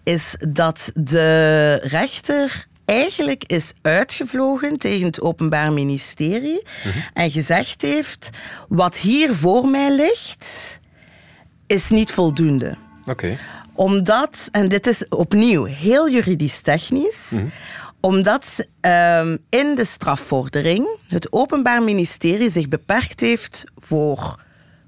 is 0.03 0.37
dat 0.49 0.91
de 0.95 1.75
rechter 1.83 2.67
eigenlijk 2.85 3.45
is 3.45 3.73
uitgevlogen 3.83 4.79
tegen 4.79 5.07
het 5.07 5.21
Openbaar 5.21 5.73
Ministerie 5.73 6.63
mhm. 6.85 6.99
en 7.13 7.31
gezegd 7.31 7.83
heeft: 7.83 8.31
wat 8.69 8.97
hier 8.97 9.35
voor 9.35 9.69
mij 9.69 9.97
ligt, 9.97 10.81
is 11.67 11.89
niet 11.89 12.13
voldoende. 12.13 12.77
Oké 13.07 13.37
omdat, 13.79 14.49
en 14.53 14.69
dit 14.69 14.87
is 14.87 15.09
opnieuw 15.09 15.65
heel 15.65 16.11
juridisch 16.11 16.61
technisch, 16.61 17.31
mhm. 17.31 17.47
omdat 18.01 18.67
ehm, 18.81 19.37
in 19.49 19.75
de 19.75 19.85
strafvordering 19.85 20.89
het 21.09 21.33
Openbaar 21.33 21.83
Ministerie 21.83 22.51
zich 22.51 22.69
beperkt 22.69 23.21
heeft 23.21 23.65
voor 23.77 24.41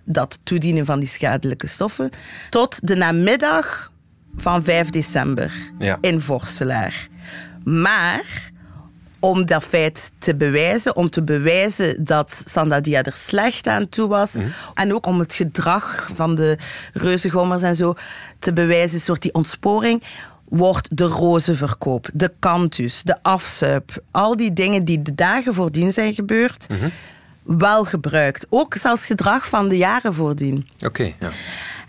dat 0.05 0.39
toedienen 0.43 0.87
van 0.87 0.99
die 0.99 1.09
schadelijke 1.09 1.67
stoffen 1.67 2.11
tot 2.49 2.89
de 2.89 2.95
namiddag 2.95 3.93
van 4.37 4.63
5 4.63 4.91
december 4.91 5.53
in 6.01 6.21
Vorselaar. 6.21 7.09
Maar 7.65 8.50
om 9.21 9.47
dat 9.47 9.65
feit 9.65 10.13
te 10.19 10.35
bewijzen, 10.35 10.97
om 10.97 11.11
te 11.11 11.23
bewijzen 11.23 12.05
dat 12.05 12.43
Sandadia 12.47 13.03
er 13.03 13.17
slecht 13.17 13.67
aan 13.67 13.89
toe 13.89 14.09
was. 14.09 14.33
Mhm. 14.33 14.47
En 14.75 14.95
ook 14.95 15.07
om 15.07 15.19
het 15.19 15.35
gedrag 15.35 16.09
van 16.15 16.35
de 16.35 16.59
reuzengommers 16.93 17.63
en 17.63 17.77
zo 17.77 17.95
te 18.39 18.53
bewijzen, 18.53 19.01
soort 19.01 19.23
die 19.23 19.35
ontsporing 19.35 20.03
wordt 20.49 20.97
de 20.97 21.05
rozenverkoop, 21.05 22.09
de 22.13 22.33
kantus, 22.39 23.03
de 23.03 23.23
afzuip, 23.23 24.03
al 24.11 24.37
die 24.37 24.53
dingen 24.53 24.85
die 24.85 25.03
de 25.03 25.15
dagen 25.15 25.55
voordien 25.55 25.93
zijn 25.93 26.15
gebeurd, 26.15 26.67
mhm. 26.69 26.89
wel 27.43 27.85
gebruikt. 27.85 28.47
Ook 28.49 28.75
zelfs 28.75 29.05
gedrag 29.05 29.49
van 29.49 29.69
de 29.69 29.77
jaren 29.77 30.15
voordien. 30.15 30.69
Oké, 30.87 31.03
ja. 31.03 31.31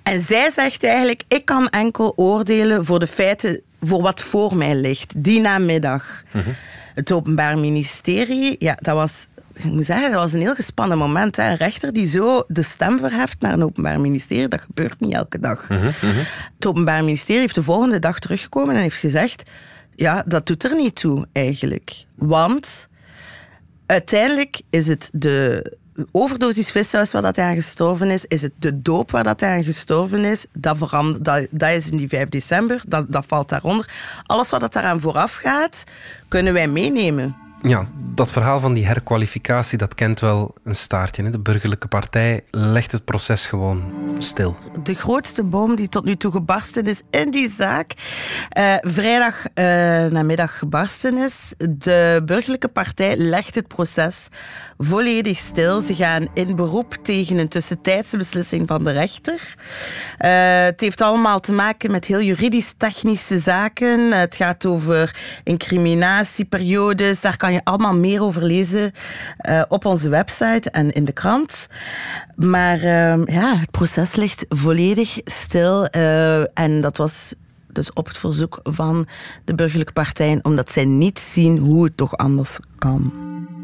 En 0.04 0.22
zij 0.22 0.52
zegt 0.52 0.84
eigenlijk, 0.84 1.24
ik 1.28 1.46
kan 1.46 1.70
enkel 1.70 2.14
oordelen 2.16 2.86
voor 2.86 3.00
de 3.00 3.08
feiten, 3.08 3.62
voor 3.82 4.02
wat 4.02 4.22
voor 4.22 4.56
mij 4.56 4.76
ligt, 4.76 5.14
die 5.18 5.42
namiddag. 5.42 6.24
Mm 6.32 6.56
het 6.94 7.12
Openbaar 7.12 7.58
Ministerie, 7.58 8.56
ja, 8.60 8.78
dat 8.82 8.96
was 8.96 9.28
ik 9.54 9.72
moet 9.72 9.86
zeggen, 9.86 10.12
dat 10.12 10.20
was 10.20 10.34
een 10.34 10.40
heel 10.40 10.56
gespannen 10.56 10.98
moment. 10.98 11.36
Hè. 11.36 11.50
Een 11.50 11.56
rechter 11.56 11.94
die 11.94 12.08
zo 12.08 12.44
de 12.48 12.62
stem 12.62 13.00
verheft 13.00 13.40
naar 13.40 13.54
een 13.54 13.64
openbaar 13.64 14.02
ministerie, 14.02 14.48
dat 14.48 14.62
gebeurt 14.62 15.00
niet 15.00 15.14
elke 15.14 15.40
dag. 15.40 15.70
Mhm, 15.70 15.86
mhm. 15.86 16.24
Het 16.56 16.66
openbaar 16.66 17.04
ministerie 17.04 17.42
heeft 17.42 17.56
de 17.56 17.64
volgende 17.64 18.00
dag 18.00 18.20
teruggekomen 18.20 18.76
en 18.76 18.82
heeft 18.82 18.98
gezegd, 18.98 19.50
ja, 19.96 20.24
dat 20.26 20.46
doet 20.46 20.64
er 20.64 20.76
niet 20.76 20.96
toe 20.96 21.28
eigenlijk. 21.32 22.06
Want 22.16 22.88
uiteindelijk 23.86 24.62
is 24.70 24.88
het 24.88 25.10
de 25.14 25.78
overdosis 26.12 26.72
vissaus 26.72 27.12
waar 27.12 27.22
dat 27.22 27.36
hij 27.36 27.46
aan 27.46 27.56
gestorven 27.56 28.10
is, 28.10 28.26
is 28.26 28.42
het 28.42 28.52
de 28.60 28.82
doop 28.82 29.12
waar 29.12 29.24
dat 29.24 29.40
hij 29.40 29.58
aan 29.58 29.64
gestorven 29.64 30.26
is, 30.26 30.46
dat, 30.54 30.80
dat, 31.20 31.48
dat 31.52 31.70
is 31.70 31.90
in 31.90 31.98
die 31.98 32.08
5 32.08 32.30
december, 32.30 32.82
dat, 32.88 33.06
dat 33.10 33.26
valt 33.28 33.50
daaronder. 33.50 33.90
Alles 34.26 34.50
wat 34.50 34.60
dat 34.60 34.74
daaraan 34.74 35.02
vooraf 35.02 35.36
gaat, 35.36 35.84
kunnen 36.28 36.54
wij 36.54 36.68
meenemen. 36.68 37.36
Ja, 37.62 37.88
dat 37.96 38.32
verhaal 38.32 38.60
van 38.60 38.74
die 38.74 38.86
herkwalificatie, 38.86 39.78
dat 39.78 39.96
kent 39.96 40.20
wel 40.20 40.56
een 40.64 40.76
staartje. 40.76 41.24
Hè? 41.24 41.30
De 41.30 41.40
burgerlijke 41.40 41.88
partij 41.88 42.44
legt 42.52 42.92
het 42.92 43.06
proces 43.06 43.46
gewoon 43.46 43.84
stil. 44.18 44.56
De 44.84 44.96
grootste 44.96 45.44
boom 45.44 45.76
die 45.76 45.90
tot 45.90 46.06
nu 46.06 46.16
toe 46.16 46.32
gebarsten 46.32 46.84
is 46.84 47.02
in 47.10 47.32
die 47.32 47.50
zaak, 47.50 47.94
uh, 48.58 48.76
vrijdag 48.80 49.36
uh, 49.56 49.66
namiddag 50.06 50.58
gebarsten 50.58 51.18
is. 51.18 51.54
De 51.70 52.22
burgerlijke 52.26 52.68
partij 52.68 53.18
legt 53.18 53.56
het 53.56 53.68
proces 53.68 54.28
volledig 54.78 55.38
stil. 55.38 55.82
Ze 55.82 55.96
gaan 55.96 56.28
in 56.34 56.56
beroep 56.56 56.98
tegen 57.04 57.38
een 57.38 57.48
tussentijdse 57.48 58.18
beslissing 58.18 58.68
van 58.68 58.84
de 58.84 58.92
rechter. 58.92 59.56
Uh, 60.20 60.64
het 60.64 60.82
heeft 60.82 61.02
allemaal 61.02 61.40
te 61.40 61.54
maken 61.54 61.92
met 61.92 62.06
heel 62.06 62.22
juridisch-technische 62.22 63.40
zaken. 63.40 64.12
Het 64.12 64.36
gaat 64.36 64.66
over 64.66 65.16
incriminatieperiodes. 65.44 67.22
Daar 67.22 67.38
kan 67.38 67.51
je 67.52 67.64
allemaal 67.64 67.96
meer 67.96 68.22
over 68.22 68.44
lezen 68.44 68.92
uh, 69.50 69.62
op 69.68 69.86
onze 69.86 70.10
website 70.10 70.70
en 70.70 70.92
in 70.92 71.06
de 71.06 71.12
krant. 71.12 71.68
Maar 72.36 72.78
uh, 72.78 73.26
ja, 73.26 73.56
het 73.56 73.72
proces 73.72 74.16
ligt 74.16 74.46
volledig 74.50 75.20
stil. 75.24 75.86
en 76.54 76.82
dat 76.82 76.98
was 76.98 77.34
dus 77.68 77.94
op 77.94 78.08
het 78.08 78.18
verzoek 78.18 78.60
van 78.64 79.08
de 79.46 79.56
burgerlijke 79.56 79.94
partijen, 79.94 80.46
omdat 80.46 80.72
zij 80.72 80.86
niet 80.86 81.20
zien 81.20 81.58
hoe 81.58 81.84
het 81.84 81.98
toch 81.98 82.18
anders 82.18 82.60
kan. 82.78 83.14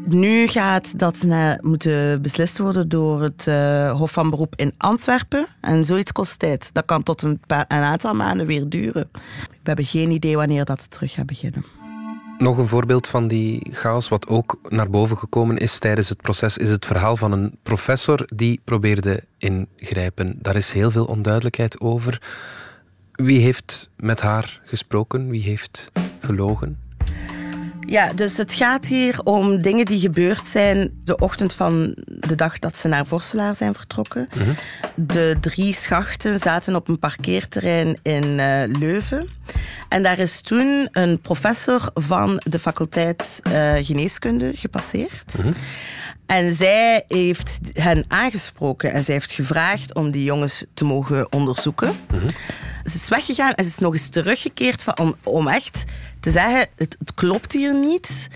Nu 0.06 0.46
gaat 0.46 0.98
dat 0.98 1.16
moeten 1.60 2.22
beslist 2.22 2.58
worden 2.58 2.88
door 2.88 3.22
het 3.22 3.46
Hof 3.90 4.12
van 4.12 4.30
Beroep 4.30 4.52
in 4.56 4.72
Antwerpen. 4.76 5.46
En 5.60 5.84
zoiets 5.84 6.12
kost 6.12 6.38
tijd. 6.38 6.70
Dat 6.72 6.84
kan 6.84 7.02
tot 7.02 7.22
een, 7.22 7.40
paar, 7.46 7.64
een 7.68 7.82
aantal 7.82 8.14
maanden 8.14 8.46
weer 8.46 8.68
duren. 8.68 9.08
We 9.48 9.62
hebben 9.62 9.84
geen 9.84 10.10
idee 10.10 10.36
wanneer 10.36 10.64
dat 10.64 10.90
terug 10.90 11.12
gaat 11.12 11.26
beginnen. 11.26 11.77
Nog 12.38 12.58
een 12.58 12.68
voorbeeld 12.68 13.06
van 13.06 13.28
die 13.28 13.68
chaos, 13.72 14.08
wat 14.08 14.28
ook 14.28 14.58
naar 14.68 14.90
boven 14.90 15.16
gekomen 15.16 15.56
is 15.56 15.78
tijdens 15.78 16.08
het 16.08 16.22
proces, 16.22 16.58
is 16.58 16.70
het 16.70 16.86
verhaal 16.86 17.16
van 17.16 17.32
een 17.32 17.58
professor 17.62 18.28
die 18.34 18.60
probeerde 18.64 19.24
ingrijpen. 19.38 20.38
Daar 20.42 20.56
is 20.56 20.72
heel 20.72 20.90
veel 20.90 21.04
onduidelijkheid 21.04 21.80
over. 21.80 22.22
Wie 23.12 23.40
heeft 23.40 23.90
met 23.96 24.20
haar 24.20 24.60
gesproken? 24.64 25.28
Wie 25.28 25.42
heeft 25.42 25.90
gelogen? 26.20 26.87
Ja, 27.88 28.12
dus 28.12 28.36
het 28.36 28.54
gaat 28.54 28.86
hier 28.86 29.20
om 29.24 29.62
dingen 29.62 29.84
die 29.84 30.00
gebeurd 30.00 30.46
zijn 30.46 30.90
de 31.04 31.16
ochtend 31.16 31.54
van 31.54 31.94
de 32.04 32.34
dag 32.34 32.58
dat 32.58 32.76
ze 32.76 32.88
naar 32.88 33.06
Vorselaar 33.06 33.56
zijn 33.56 33.74
vertrokken. 33.74 34.28
Mhm. 34.36 34.50
De 34.94 35.36
drie 35.40 35.74
schachten 35.74 36.38
zaten 36.38 36.74
op 36.74 36.88
een 36.88 36.98
parkeerterrein 36.98 37.98
in 38.02 38.24
uh, 38.24 38.62
Leuven. 38.66 39.28
En 39.88 40.02
daar 40.02 40.18
is 40.18 40.40
toen 40.40 40.88
een 40.92 41.20
professor 41.20 41.90
van 41.94 42.42
de 42.48 42.58
faculteit 42.58 43.40
uh, 43.52 43.72
geneeskunde 43.82 44.52
gepasseerd. 44.54 45.38
Mhm. 45.38 45.52
En 46.28 46.54
zij 46.54 47.04
heeft 47.08 47.58
hen 47.72 48.04
aangesproken 48.08 48.92
en 48.92 49.04
zij 49.04 49.14
heeft 49.14 49.32
gevraagd 49.32 49.94
om 49.94 50.10
die 50.10 50.24
jongens 50.24 50.64
te 50.74 50.84
mogen 50.84 51.32
onderzoeken. 51.32 51.92
Ze 52.84 52.94
is 52.94 53.08
weggegaan 53.08 53.52
en 53.52 53.64
ze 53.64 53.70
is 53.70 53.78
nog 53.78 53.92
eens 53.92 54.08
teruggekeerd 54.08 54.82
van, 54.82 54.98
om, 54.98 55.14
om 55.24 55.48
echt 55.48 55.84
te 56.20 56.30
zeggen: 56.30 56.66
het, 56.76 56.96
het 56.98 57.14
klopt 57.14 57.52
hier 57.52 57.74
niet. 57.74 58.28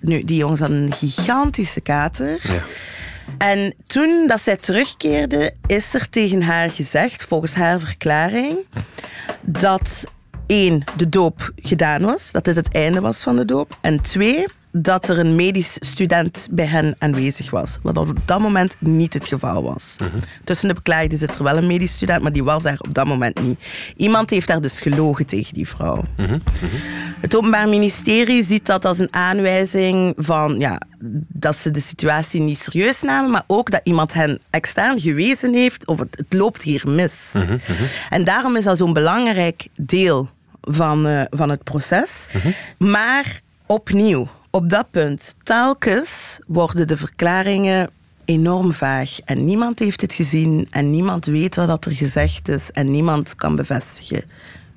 Nu, 0.00 0.24
die 0.24 0.36
jongens 0.36 0.60
hadden 0.60 0.82
een 0.82 0.92
gigantische 0.92 1.80
kater. 1.80 2.38
Ja. 2.42 2.62
En 3.38 3.74
toen 3.86 4.26
dat 4.26 4.40
zij 4.40 4.56
terugkeerde, 4.56 5.54
is 5.66 5.94
er 5.94 6.08
tegen 6.08 6.42
haar 6.42 6.70
gezegd, 6.70 7.24
volgens 7.24 7.54
haar 7.54 7.80
verklaring, 7.80 8.56
dat 9.40 10.04
één, 10.46 10.84
de 10.96 11.08
doop 11.08 11.52
gedaan 11.56 12.02
was, 12.02 12.30
dat 12.30 12.44
dit 12.44 12.56
het 12.56 12.74
einde 12.74 13.00
was 13.00 13.22
van 13.22 13.36
de 13.36 13.44
doop. 13.44 13.78
En 13.80 14.02
twee, 14.02 14.44
dat 14.82 15.08
er 15.08 15.18
een 15.18 15.34
medisch 15.34 15.76
student 15.80 16.48
bij 16.50 16.66
hen 16.66 16.96
aanwezig 16.98 17.50
was. 17.50 17.78
Wat 17.82 17.96
op 17.96 18.18
dat 18.24 18.40
moment 18.40 18.76
niet 18.78 19.12
het 19.12 19.26
geval 19.26 19.62
was. 19.62 19.96
Tussen 20.44 20.68
de 20.68 20.74
beklaagden 20.74 21.18
zit 21.18 21.34
er 21.34 21.42
wel 21.42 21.56
een 21.56 21.66
medisch 21.66 21.92
student, 21.92 22.22
maar 22.22 22.32
die 22.32 22.44
was 22.44 22.62
daar 22.62 22.78
op 22.78 22.94
dat 22.94 23.06
moment 23.06 23.42
niet. 23.42 23.60
Iemand 23.96 24.30
heeft 24.30 24.46
daar 24.46 24.60
dus 24.60 24.80
gelogen 24.80 25.26
tegen 25.26 25.54
die 25.54 25.68
vrouw. 25.68 26.04
Het 27.20 27.36
Openbaar 27.36 27.68
Ministerie 27.68 28.44
ziet 28.44 28.66
dat 28.66 28.84
als 28.84 28.98
een 28.98 29.12
aanwijzing 29.12 30.14
van 30.16 30.58
ja, 30.58 30.80
dat 31.28 31.56
ze 31.56 31.70
de 31.70 31.80
situatie 31.80 32.40
niet 32.40 32.58
serieus 32.58 33.02
namen, 33.02 33.30
maar 33.30 33.44
ook 33.46 33.70
dat 33.70 33.80
iemand 33.84 34.12
hen 34.12 34.40
extern 34.50 35.00
gewezen 35.00 35.54
heeft 35.54 35.86
op 35.86 35.98
het, 35.98 36.16
het 36.16 36.32
loopt 36.32 36.62
hier 36.62 36.82
mis. 36.88 37.34
En 38.10 38.24
daarom 38.24 38.56
is 38.56 38.64
dat 38.64 38.76
zo'n 38.76 38.92
belangrijk 38.92 39.66
deel 39.76 40.30
van, 40.60 41.06
eh, 41.06 41.22
van 41.30 41.48
het 41.50 41.62
proces. 41.62 42.28
Maar 42.78 43.40
opnieuw, 43.66 44.28
op 44.56 44.70
dat 44.70 44.90
punt, 44.90 45.34
telkens 45.42 46.38
worden 46.46 46.86
de 46.86 46.96
verklaringen 46.96 47.90
enorm 48.24 48.72
vaag. 48.72 49.18
En 49.24 49.44
niemand 49.44 49.78
heeft 49.78 50.00
het 50.00 50.14
gezien 50.14 50.66
en 50.70 50.90
niemand 50.90 51.24
weet 51.24 51.54
wat 51.54 51.84
er 51.84 51.92
gezegd 51.92 52.48
is 52.48 52.70
en 52.70 52.90
niemand 52.90 53.34
kan 53.34 53.56
bevestigen 53.56 54.24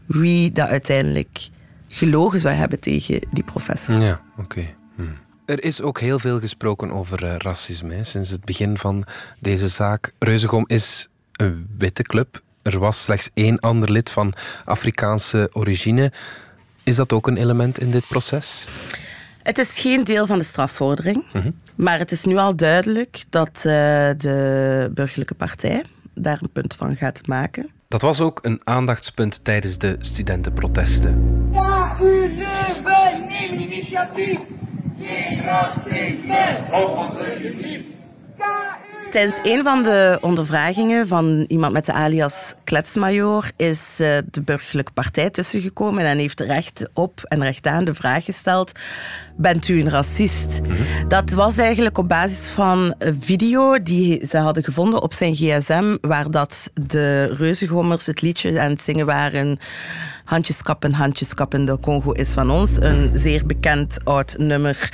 wie 0.05 0.51
dat 0.51 0.67
uiteindelijk 0.67 1.49
gelogen 1.87 2.39
zou 2.39 2.55
hebben 2.55 2.79
tegen 2.79 3.19
die 3.31 3.43
professor. 3.43 3.95
Ja, 3.99 4.21
oké. 4.37 4.61
Hm. 4.95 5.01
Er 5.45 5.63
is 5.63 5.81
ook 5.81 5.99
heel 5.99 6.19
veel 6.19 6.39
gesproken 6.39 6.91
over 6.91 7.25
eh, 7.25 7.35
racisme 7.37 8.03
sinds 8.03 8.29
het 8.29 8.45
begin 8.45 8.77
van 8.77 9.05
deze 9.39 9.67
zaak. 9.67 10.13
Reuzegom 10.19 10.63
is 10.67 11.09
een 11.31 11.67
witte 11.77 12.03
club. 12.03 12.41
Er 12.61 12.79
was 12.79 13.01
slechts 13.01 13.29
één 13.33 13.59
ander 13.59 13.91
lid 13.91 14.09
van 14.09 14.33
Afrikaanse 14.65 15.49
origine. 15.53 16.11
Is 16.83 16.95
dat 16.95 17.13
ook 17.13 17.27
een 17.27 17.37
element 17.37 17.79
in 17.79 17.91
dit 17.91 18.07
proces? 18.07 18.67
Het 19.49 19.57
is 19.57 19.79
geen 19.79 20.03
deel 20.03 20.25
van 20.25 20.37
de 20.37 20.43
strafvordering, 20.43 21.23
Mhm. 21.33 21.51
maar 21.75 21.99
het 21.99 22.11
is 22.11 22.25
nu 22.25 22.37
al 22.37 22.55
duidelijk 22.55 23.23
dat 23.29 23.55
eh, 23.55 23.63
de 24.17 24.91
burgerlijke 24.93 25.33
partij 25.33 25.83
daar 26.13 26.37
een 26.41 26.51
punt 26.51 26.75
van 26.75 26.95
gaat 26.95 27.27
maken. 27.27 27.69
Dat 27.87 28.01
was 28.01 28.19
ook 28.19 28.39
een 28.41 28.61
aandachtspunt 28.63 29.43
tijdens 29.43 29.77
de 29.77 29.95
studentenprotesten. 29.99 31.49
Neem 33.27 33.59
initiatief. 33.59 34.39
Geen 34.99 35.41
racisme. 35.43 36.57
Op 36.71 36.97
onze 36.97 37.37
geliefd. 37.41 37.85
Tijdens 39.09 39.39
een 39.43 39.63
van 39.63 39.83
de 39.83 40.17
ondervragingen 40.21 41.07
van 41.07 41.45
iemand 41.47 41.73
met 41.73 41.85
de 41.85 41.93
alias 41.93 42.53
Kletsmajor 42.63 43.51
is 43.55 43.99
eh, 43.99 44.17
de 44.31 44.41
burgerlijke 44.41 44.91
partij 44.91 45.29
tussengekomen 45.29 46.05
en 46.05 46.17
heeft 46.17 46.39
rechtop 46.39 47.23
en 47.23 47.43
recht 47.43 47.67
aan 47.67 47.85
de 47.85 47.93
vraag 47.93 48.25
gesteld: 48.25 48.71
Bent 49.37 49.67
u 49.67 49.79
een 49.79 49.89
racist? 49.89 50.59
Dat 51.07 51.29
was 51.29 51.57
eigenlijk 51.57 51.97
op 51.97 52.07
basis 52.07 52.47
van 52.47 52.93
een 52.97 53.17
video 53.21 53.83
die 53.83 54.27
ze 54.27 54.37
hadden 54.37 54.63
gevonden 54.63 55.01
op 55.01 55.13
zijn 55.13 55.35
gsm, 55.35 55.97
waar 56.01 56.31
dat 56.31 56.71
de 56.73 57.25
reuzengommers 57.25 58.05
het 58.05 58.21
liedje 58.21 58.59
aan 58.59 58.71
het 58.71 58.81
zingen 58.81 59.05
waren. 59.05 59.59
Handjes 60.25 60.61
kappen, 60.61 60.93
handjes 60.93 61.33
kappen, 61.33 61.65
de 61.65 61.79
Congo 61.79 62.11
is 62.11 62.31
van 62.31 62.49
ons. 62.51 62.77
Een 62.79 63.09
zeer 63.13 63.45
bekend 63.45 63.97
oud 64.03 64.35
nummer 64.37 64.89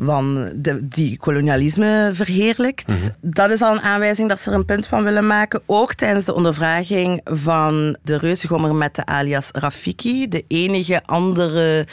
van 0.00 0.52
de, 0.54 0.88
die 0.88 1.18
kolonialisme 1.18 2.10
verheerlijkt. 2.12 3.12
Dat 3.20 3.50
is 3.50 3.62
al 3.62 3.72
een 3.72 3.80
aanwijzing 3.80 4.28
dat 4.28 4.40
ze 4.40 4.50
er 4.50 4.56
een 4.56 4.64
punt 4.64 4.86
van 4.86 5.04
willen 5.04 5.26
maken. 5.26 5.62
Ook 5.66 5.94
tijdens 5.94 6.24
de 6.24 6.34
ondervraging 6.34 7.20
van 7.24 7.96
de 8.02 8.18
reuzegommer 8.18 8.74
met 8.74 8.94
de 8.94 9.06
alias 9.06 9.50
Rafiki, 9.52 10.28
de 10.28 10.44
enige 10.48 11.02
andere 11.04 11.86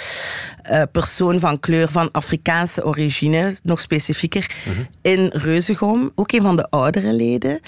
eh, 0.62 0.82
persoon 0.92 1.40
van 1.40 1.60
kleur 1.60 1.90
van 1.90 2.12
Afrikaanse 2.12 2.86
origine, 2.86 3.56
nog 3.64 3.82
specifieker, 3.82 4.52
in 5.02 5.30
Reuzegom, 5.34 6.12
ook 6.16 6.32
een 6.32 6.42
van 6.42 6.56
de 6.56 6.70
oudere 6.70 7.14
leden, 7.14 7.60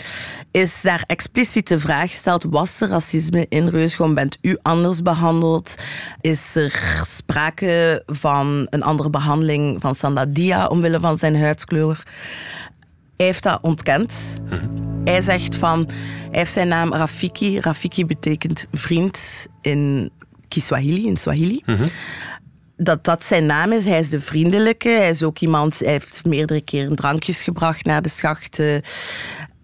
is 0.52 0.82
daar 0.82 1.04
expliciet 1.06 1.68
de 1.68 1.80
vraag 1.80 2.12
gesteld, 2.12 2.44
was 2.50 2.82
er 2.82 2.90
racisme 2.90 3.46
in 3.50 3.68
Reuzegom? 3.68 4.14
Bent 4.14 4.38
u 4.42 4.58
anders 4.62 5.02
behandeld? 5.02 5.76
Is 6.22 6.56
er 6.56 7.04
sprake 7.06 8.04
van 8.06 8.68
een 8.70 8.84
andere 8.84 9.10
behandeling 9.10 9.82
van 9.82 9.96
Sandadia 10.26 10.68
omwille 10.68 11.00
van 11.00 11.18
zijn 11.18 11.40
huidskleur? 11.40 12.04
Hij 13.18 13.26
heeft 13.26 13.44
dat 13.44 13.60
ontkend. 13.62 14.40
Hij 15.04 15.22
zegt 15.22 15.56
van, 15.56 15.90
hij 16.32 16.40
heeft 16.40 16.54
zijn 16.54 16.68
naam 16.68 16.94
Rafiki. 16.94 17.60
Rafiki 17.60 18.06
betekent 18.06 18.66
vriend 18.72 19.48
in 19.62 20.12
Kiswahili, 20.48 21.08
in 21.08 21.18
Swahili 21.18 21.64
dat 22.78 23.04
dat 23.04 23.24
zijn 23.24 23.46
naam 23.46 23.72
is. 23.72 23.86
Hij 23.86 24.00
is 24.00 24.10
de 24.10 24.20
vriendelijke. 24.20 24.90
Hij 24.90 25.10
is 25.10 25.24
ook 25.24 25.40
iemand... 25.40 25.80
Hij 25.80 25.92
heeft 25.92 26.26
meerdere 26.26 26.62
keren 26.62 26.96
drankjes 26.96 27.44
gebracht 27.44 27.86
naar 27.86 28.02
de 28.02 28.10
schachten. 28.10 28.82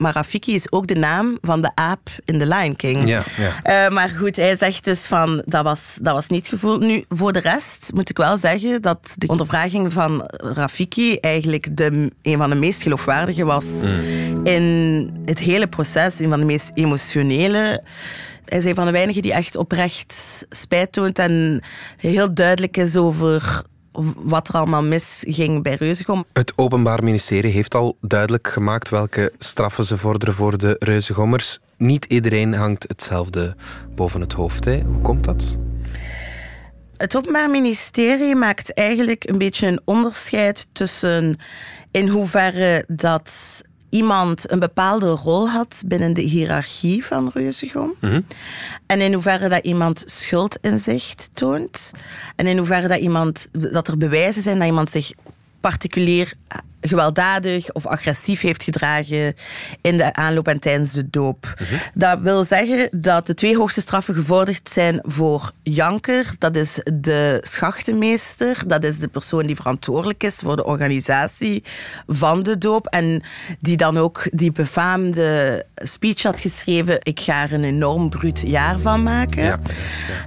Maar 0.01 0.13
Rafiki 0.13 0.53
is 0.53 0.71
ook 0.71 0.87
de 0.87 0.95
naam 0.95 1.37
van 1.41 1.61
de 1.61 1.71
aap 1.75 2.09
in 2.25 2.39
The 2.39 2.47
Lion 2.47 2.75
King. 2.75 3.07
Ja, 3.07 3.23
ja. 3.37 3.85
Eh, 3.85 3.93
maar 3.93 4.09
goed, 4.09 4.35
hij 4.35 4.57
zegt 4.57 4.83
dus 4.83 5.07
van... 5.07 5.43
Dat 5.45 5.63
was, 5.63 5.97
dat 6.01 6.13
was 6.13 6.27
niet 6.27 6.47
gevoeld. 6.47 6.79
Nu, 6.79 7.03
voor 7.09 7.33
de 7.33 7.39
rest 7.39 7.91
moet 7.93 8.09
ik 8.09 8.17
wel 8.17 8.37
zeggen 8.37 8.81
dat 8.81 9.13
de 9.17 9.27
ondervraging 9.27 9.93
van 9.93 10.29
Rafiki 10.37 11.15
eigenlijk 11.17 11.77
de, 11.77 12.11
een 12.21 12.37
van 12.37 12.49
de 12.49 12.55
meest 12.55 12.81
geloofwaardige 12.81 13.45
was 13.45 13.65
in 14.43 15.09
het 15.25 15.39
hele 15.39 15.67
proces. 15.67 16.19
Een 16.19 16.29
van 16.29 16.39
de 16.39 16.45
meest 16.45 16.71
emotionele... 16.73 17.83
Hij 18.45 18.59
is 18.59 18.65
een 18.65 18.75
van 18.75 18.85
de 18.85 18.91
weinigen 18.91 19.21
die 19.21 19.33
echt 19.33 19.55
oprecht 19.55 20.45
spijt 20.49 20.91
toont 20.91 21.19
en 21.19 21.63
heel 21.97 22.33
duidelijk 22.33 22.77
is 22.77 22.95
over 22.95 23.63
wat 24.15 24.47
er 24.47 24.53
allemaal 24.53 24.83
misging 24.83 25.63
bij 25.63 25.75
Reuzegom. 25.75 26.25
Het 26.33 26.53
Openbaar 26.55 27.03
Ministerie 27.03 27.51
heeft 27.51 27.75
al 27.75 27.97
duidelijk 28.01 28.47
gemaakt 28.47 28.89
welke 28.89 29.31
straffen 29.39 29.83
ze 29.83 29.97
vorderen 29.97 30.33
voor 30.33 30.57
de 30.57 30.75
reuzegommers. 30.79 31.59
Niet 31.77 32.05
iedereen 32.05 32.53
hangt 32.53 32.85
hetzelfde 32.87 33.55
boven 33.95 34.21
het 34.21 34.33
hoofd. 34.33 34.65
Hè. 34.65 34.81
Hoe 34.81 35.01
komt 35.01 35.23
dat? 35.23 35.57
Het 36.97 37.15
Openbaar 37.15 37.49
Ministerie 37.49 38.35
maakt 38.35 38.73
eigenlijk 38.73 39.29
een 39.29 39.37
beetje 39.37 39.67
een 39.67 39.81
onderscheid 39.85 40.67
tussen 40.71 41.37
in 41.91 42.07
hoeverre 42.07 42.83
dat 42.87 43.61
iemand 43.91 44.51
een 44.51 44.59
bepaalde 44.59 45.09
rol 45.09 45.49
had 45.49 45.83
binnen 45.85 46.13
de 46.13 46.21
hiërarchie 46.21 47.05
van 47.05 47.31
Reuzegom. 47.33 47.93
En 48.85 49.01
in 49.01 49.13
hoeverre 49.13 49.49
dat 49.49 49.65
iemand 49.65 50.03
schuldinzicht 50.05 51.29
toont. 51.33 51.91
En 52.35 52.47
in 52.47 52.57
hoeverre 52.57 52.87
dat, 52.87 52.99
iemand, 52.99 53.47
dat 53.51 53.87
er 53.87 53.97
bewijzen 53.97 54.41
zijn 54.41 54.57
dat 54.57 54.67
iemand 54.67 54.89
zich 54.89 55.11
particulier 55.61 56.33
gewelddadig 56.81 57.71
of 57.71 57.85
agressief 57.85 58.41
heeft 58.41 58.63
gedragen 58.63 59.35
in 59.81 59.97
de 59.97 60.13
aanloop 60.13 60.47
en 60.47 60.59
tijdens 60.59 60.91
de 60.91 61.09
doop. 61.09 61.53
Dat 61.93 62.19
wil 62.19 62.43
zeggen 62.43 62.89
dat 63.01 63.27
de 63.27 63.33
twee 63.33 63.57
hoogste 63.57 63.81
straffen 63.81 64.15
gevorderd 64.15 64.69
zijn 64.69 64.99
voor 65.03 65.51
Janker. 65.63 66.33
Dat 66.37 66.55
is 66.55 66.79
de 66.93 67.37
schachtenmeester. 67.41 68.63
Dat 68.67 68.83
is 68.83 68.99
de 68.99 69.07
persoon 69.07 69.45
die 69.45 69.55
verantwoordelijk 69.55 70.23
is 70.23 70.35
voor 70.35 70.55
de 70.55 70.65
organisatie 70.65 71.63
van 72.07 72.43
de 72.43 72.57
doop. 72.57 72.87
En 72.87 73.23
die 73.59 73.77
dan 73.77 73.97
ook 73.97 74.23
die 74.31 74.51
befaamde 74.51 75.65
speech 75.75 76.23
had 76.23 76.39
geschreven. 76.39 76.97
Ik 77.03 77.19
ga 77.19 77.43
er 77.43 77.53
een 77.53 77.63
enorm 77.63 78.09
bruut 78.09 78.41
jaar 78.45 78.79
van 78.79 79.03
maken. 79.03 79.43
ja. 79.43 79.59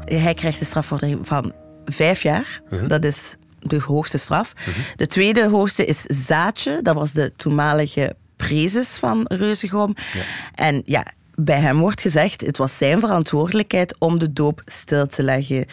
Hij 0.04 0.34
krijgt 0.34 0.60
een 0.60 0.66
strafvordering 0.66 1.26
van 1.26 1.52
vijf 1.84 2.22
jaar. 2.22 2.60
Dat 2.86 3.04
is 3.04 3.36
de 3.64 3.80
hoogste 3.80 4.18
straf. 4.18 4.52
De 4.96 5.06
tweede 5.06 5.48
hoogste 5.48 5.84
is 5.84 6.02
Zaatje. 6.02 6.82
Dat 6.82 6.94
was 6.94 7.12
de 7.12 7.32
toenmalige 7.36 8.16
prezes 8.36 8.96
van 8.96 9.24
Reuzegom. 9.26 9.94
En 10.54 10.82
ja, 10.84 11.12
bij 11.36 11.60
hem 11.60 11.78
wordt 11.78 12.00
gezegd, 12.00 12.40
het 12.40 12.56
was 12.56 12.76
zijn 12.76 13.00
verantwoordelijkheid 13.00 13.96
om 13.98 14.18
de 14.18 14.32
doop 14.32 14.62
stil 14.64 15.06
te 15.06 15.22
leggen. 15.22 15.66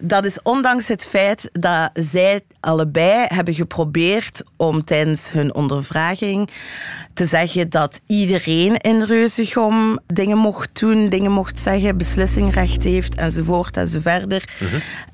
Dat 0.00 0.24
is 0.24 0.42
ondanks 0.42 0.88
het 0.88 1.04
feit 1.04 1.48
dat 1.52 1.90
zij 1.92 2.40
allebei 2.60 3.24
hebben 3.28 3.54
geprobeerd 3.54 4.42
om 4.56 4.84
tijdens 4.84 5.30
hun 5.30 5.54
ondervraging 5.54 6.50
te 7.14 7.26
zeggen 7.26 7.70
dat 7.70 8.00
iedereen 8.06 8.76
in 8.76 9.02
Reuzegom 9.02 9.98
dingen 10.06 10.38
mocht 10.38 10.80
doen, 10.80 11.08
dingen 11.08 11.32
mocht 11.32 11.60
zeggen, 11.60 11.96
beslissingrecht 11.96 12.82
heeft 12.82 13.14
enzovoort 13.14 13.76
enzoverder. 13.76 14.44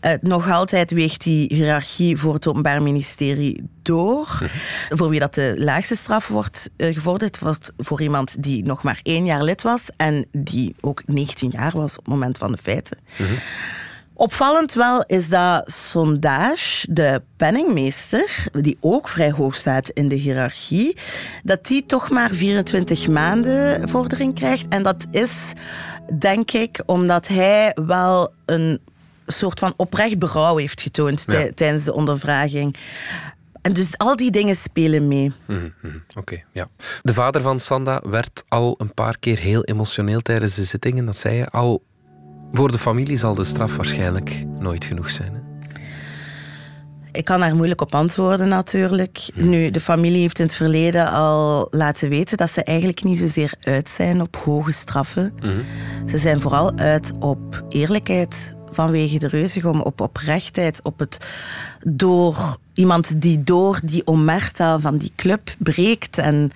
Uh, 0.01 0.13
nog 0.21 0.51
altijd 0.51 0.91
weegt 0.91 1.23
die 1.23 1.55
hiërarchie 1.55 2.17
voor 2.17 2.35
het 2.35 2.47
Openbaar 2.47 2.83
Ministerie 2.83 3.63
door. 3.83 4.51
Voor 4.89 5.09
wie 5.09 5.21
dat 5.21 5.35
de 5.35 5.55
laagste 5.59 5.97
straf 5.97 6.29
wordt 6.29 6.71
uh, 6.77 6.95
gevorderd, 6.95 7.39
was 7.39 7.59
voor 7.79 8.03
iemand 8.03 8.43
die 8.43 8.65
nog 8.65 8.83
maar 8.83 9.01
één 9.03 9.25
jaar 9.25 9.43
lid 9.43 9.63
was 9.63 9.91
en 9.97 10.27
die 10.33 10.75
ook 10.81 11.03
19 11.07 11.51
jaar 11.51 11.73
was 11.75 11.93
op 11.99 12.05
het 12.05 12.15
moment 12.15 12.39
van 12.39 12.53
de 12.53 12.59
feiten. 12.63 12.99
Opvallend 14.15 14.73
wel 14.75 15.05
is 15.07 15.29
dat 15.29 15.71
Sondage, 15.71 16.87
de 16.93 17.23
penningmeester, 17.37 18.47
die 18.53 18.77
ook 18.81 19.09
vrij 19.09 19.31
hoog 19.31 19.55
staat 19.55 19.89
in 19.89 20.09
de 20.09 20.15
hiërarchie, 20.15 20.97
dat 21.43 21.67
die 21.67 21.87
toch 21.87 22.11
maar 22.11 22.31
24 22.31 23.09
maanden 23.09 23.89
vordering 23.89 24.35
krijgt. 24.35 24.67
En 24.69 24.83
dat 24.83 25.07
is, 25.11 25.53
denk 26.19 26.51
ik, 26.51 26.83
omdat 26.87 27.29
hij 27.29 27.77
wel 27.87 28.33
een 28.45 28.81
soort 29.27 29.59
van 29.59 29.75
oprecht 29.77 30.19
berouw 30.19 30.57
heeft 30.57 30.81
getoond 30.81 31.25
Ja. 31.27 31.49
tijdens 31.55 31.85
de 31.85 31.93
ondervraging. 31.95 32.77
En 33.63 33.73
dus 33.73 33.99
al 33.99 34.17
die 34.17 34.31
dingen 34.31 34.57
spelen 34.57 35.09
mee. 35.09 35.33
Mhm, 35.47 35.69
mhm. 35.83 35.97
Oké, 36.19 36.43
ja. 36.53 36.69
De 37.03 37.15
vader 37.15 37.41
van 37.41 37.61
Sanda 37.61 38.03
werd 38.05 38.45
al 38.49 38.75
een 38.79 38.95
paar 38.95 39.19
keer 39.19 39.39
heel 39.39 39.65
emotioneel 39.65 40.21
tijdens 40.21 40.55
de 40.55 40.65
zittingen. 40.65 41.05
Dat 41.05 41.17
zei 41.17 41.37
je 41.37 41.49
al. 41.49 41.83
Voor 42.53 42.71
de 42.71 42.79
familie 42.79 43.19
zal 43.19 43.35
de 43.35 43.45
straf 43.45 43.77
waarschijnlijk 43.77 44.45
nooit 44.59 44.85
genoeg 44.85 45.11
zijn. 45.11 45.33
Hè? 45.35 45.41
Ik 47.13 47.25
kan 47.25 47.41
daar 47.41 47.55
moeilijk 47.57 47.81
op 47.81 47.95
antwoorden 47.95 48.49
natuurlijk. 48.49 49.29
Nu, 49.35 49.71
de 49.71 49.81
familie 49.81 50.21
heeft 50.21 50.39
in 50.39 50.45
het 50.45 50.55
verleden 50.55 51.11
al 51.11 51.67
laten 51.71 52.09
weten 52.09 52.37
dat 52.37 52.51
ze 52.51 52.65
eigenlijk 52.65 53.03
niet 53.03 53.19
zozeer 53.19 53.55
uit 53.61 53.91
zijn 53.91 54.21
op 54.21 54.37
hoge 54.37 54.73
straffen. 54.73 55.35
Ze 56.07 56.19
zijn 56.19 56.41
vooral 56.41 56.77
uit 56.77 57.13
op 57.19 57.65
eerlijkheid 57.69 58.55
vanwege 58.73 59.19
de 59.19 59.29
reuzegom, 59.29 59.81
op 59.81 60.01
oprechtheid, 60.01 60.81
op 60.83 60.99
het 60.99 61.19
door 61.87 62.57
iemand 62.75 63.21
die 63.21 63.43
door 63.43 63.81
die 63.85 64.07
omerta 64.07 64.81
van 64.81 64.97
die 64.97 65.13
club 65.17 65.55
breekt. 65.59 66.19
En 66.19 66.51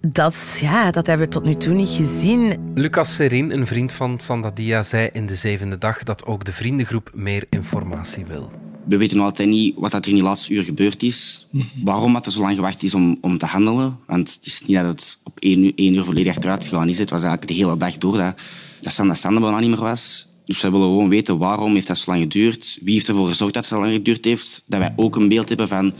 dat, 0.00 0.34
ja, 0.60 0.90
dat 0.90 1.06
hebben 1.06 1.26
we 1.26 1.32
tot 1.32 1.44
nu 1.44 1.56
toe 1.56 1.74
niet 1.74 1.88
gezien. 1.88 2.70
Lucas 2.74 3.14
Serin, 3.14 3.50
een 3.50 3.66
vriend 3.66 3.92
van 3.92 4.18
Sandadia, 4.20 4.82
zei 4.82 5.08
in 5.12 5.26
de 5.26 5.34
zevende 5.34 5.78
dag 5.78 6.02
dat 6.02 6.26
ook 6.26 6.44
de 6.44 6.52
vriendengroep 6.52 7.10
meer 7.14 7.44
informatie 7.50 8.24
wil. 8.24 8.50
We 8.84 8.96
weten 8.96 9.16
nog 9.16 9.26
altijd 9.26 9.48
niet 9.48 9.74
wat 9.76 9.90
dat 9.90 10.04
er 10.04 10.10
in 10.10 10.14
die 10.14 10.24
laatste 10.24 10.52
uur 10.52 10.64
gebeurd 10.64 11.02
is. 11.02 11.46
Waarom 11.84 12.12
dat 12.12 12.26
er 12.26 12.32
zo 12.32 12.40
lang 12.40 12.54
gewacht 12.54 12.82
is 12.82 12.94
om, 12.94 13.18
om 13.20 13.38
te 13.38 13.46
handelen. 13.46 13.98
Want 14.06 14.34
het 14.34 14.46
is 14.46 14.62
niet 14.62 14.76
dat 14.76 14.86
het 14.86 15.18
op 15.22 15.38
één 15.38 15.64
uur, 15.64 15.72
één 15.74 15.94
uur 15.94 16.04
volledig 16.04 16.36
achteruit 16.36 16.68
gegaan 16.68 16.88
is. 16.88 16.98
Het 16.98 17.10
was 17.10 17.22
eigenlijk 17.22 17.52
de 17.52 17.64
hele 17.64 17.76
dag 17.76 17.98
door 17.98 18.16
dat, 18.16 18.40
dat 18.80 19.16
Sanda 19.16 19.40
bijna 19.40 19.58
niet 19.58 19.70
meer 19.70 19.80
was. 19.80 20.26
Dus 20.46 20.60
we 20.60 20.70
willen 20.70 20.86
gewoon 20.86 21.08
weten 21.08 21.38
waarom 21.38 21.74
heeft 21.74 21.86
dat 21.86 21.98
zo 21.98 22.10
lang 22.10 22.22
geduurd. 22.22 22.78
Wie 22.82 22.94
heeft 22.94 23.08
ervoor 23.08 23.28
gezorgd 23.28 23.54
dat 23.54 23.62
het 23.62 23.72
zo 23.72 23.80
lang 23.80 23.92
geduurd 23.92 24.24
heeft. 24.24 24.64
Dat 24.66 24.78
wij 24.78 24.92
ook 24.96 25.16
een 25.16 25.28
beeld 25.28 25.48
hebben 25.48 25.68
van... 25.68 25.92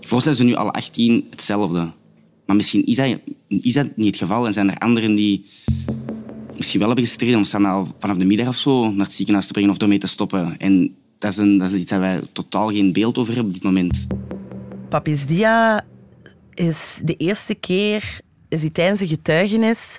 Voor 0.00 0.22
zijn 0.22 0.34
ze 0.34 0.44
nu 0.44 0.54
alle 0.54 0.70
18 0.70 1.26
hetzelfde. 1.30 1.92
Maar 2.46 2.56
misschien 2.56 2.86
is 2.86 2.96
dat, 2.96 3.18
is 3.48 3.74
niet 3.74 4.06
het 4.06 4.16
geval. 4.16 4.46
En 4.46 4.52
zijn 4.52 4.70
er 4.70 4.78
anderen 4.78 5.14
die 5.14 5.46
misschien 6.56 6.78
wel 6.78 6.88
hebben 6.88 7.06
gestreden 7.06 7.36
om 7.36 7.44
Sanda 7.44 7.70
al 7.70 7.88
vanaf 7.98 8.16
de 8.16 8.24
middag 8.24 8.48
of 8.48 8.56
zo 8.56 8.90
naar 8.90 9.04
het 9.04 9.12
ziekenhuis 9.12 9.46
te 9.46 9.52
brengen 9.52 9.70
of 9.70 9.78
ermee 9.78 9.98
te 9.98 10.06
stoppen. 10.06 10.58
En 10.58 10.94
dat 11.18 11.30
is, 11.30 11.36
een, 11.36 11.58
dat 11.58 11.72
is 11.72 11.80
iets 11.80 11.90
waar 11.90 12.00
wij 12.00 12.20
totaal 12.32 12.68
geen 12.68 12.92
beeld 12.92 13.18
over 13.18 13.34
hebben 13.34 13.52
op 13.52 13.54
dit 13.54 13.64
moment. 13.64 14.06
Papis 14.88 15.26
Dia 15.26 15.84
is 16.54 17.00
de 17.04 17.16
eerste 17.16 17.54
keer 17.54 18.20
is 18.48 18.60
hij 18.60 18.70
tijdens 18.70 19.00
een 19.00 19.08
getuigenis 19.08 19.98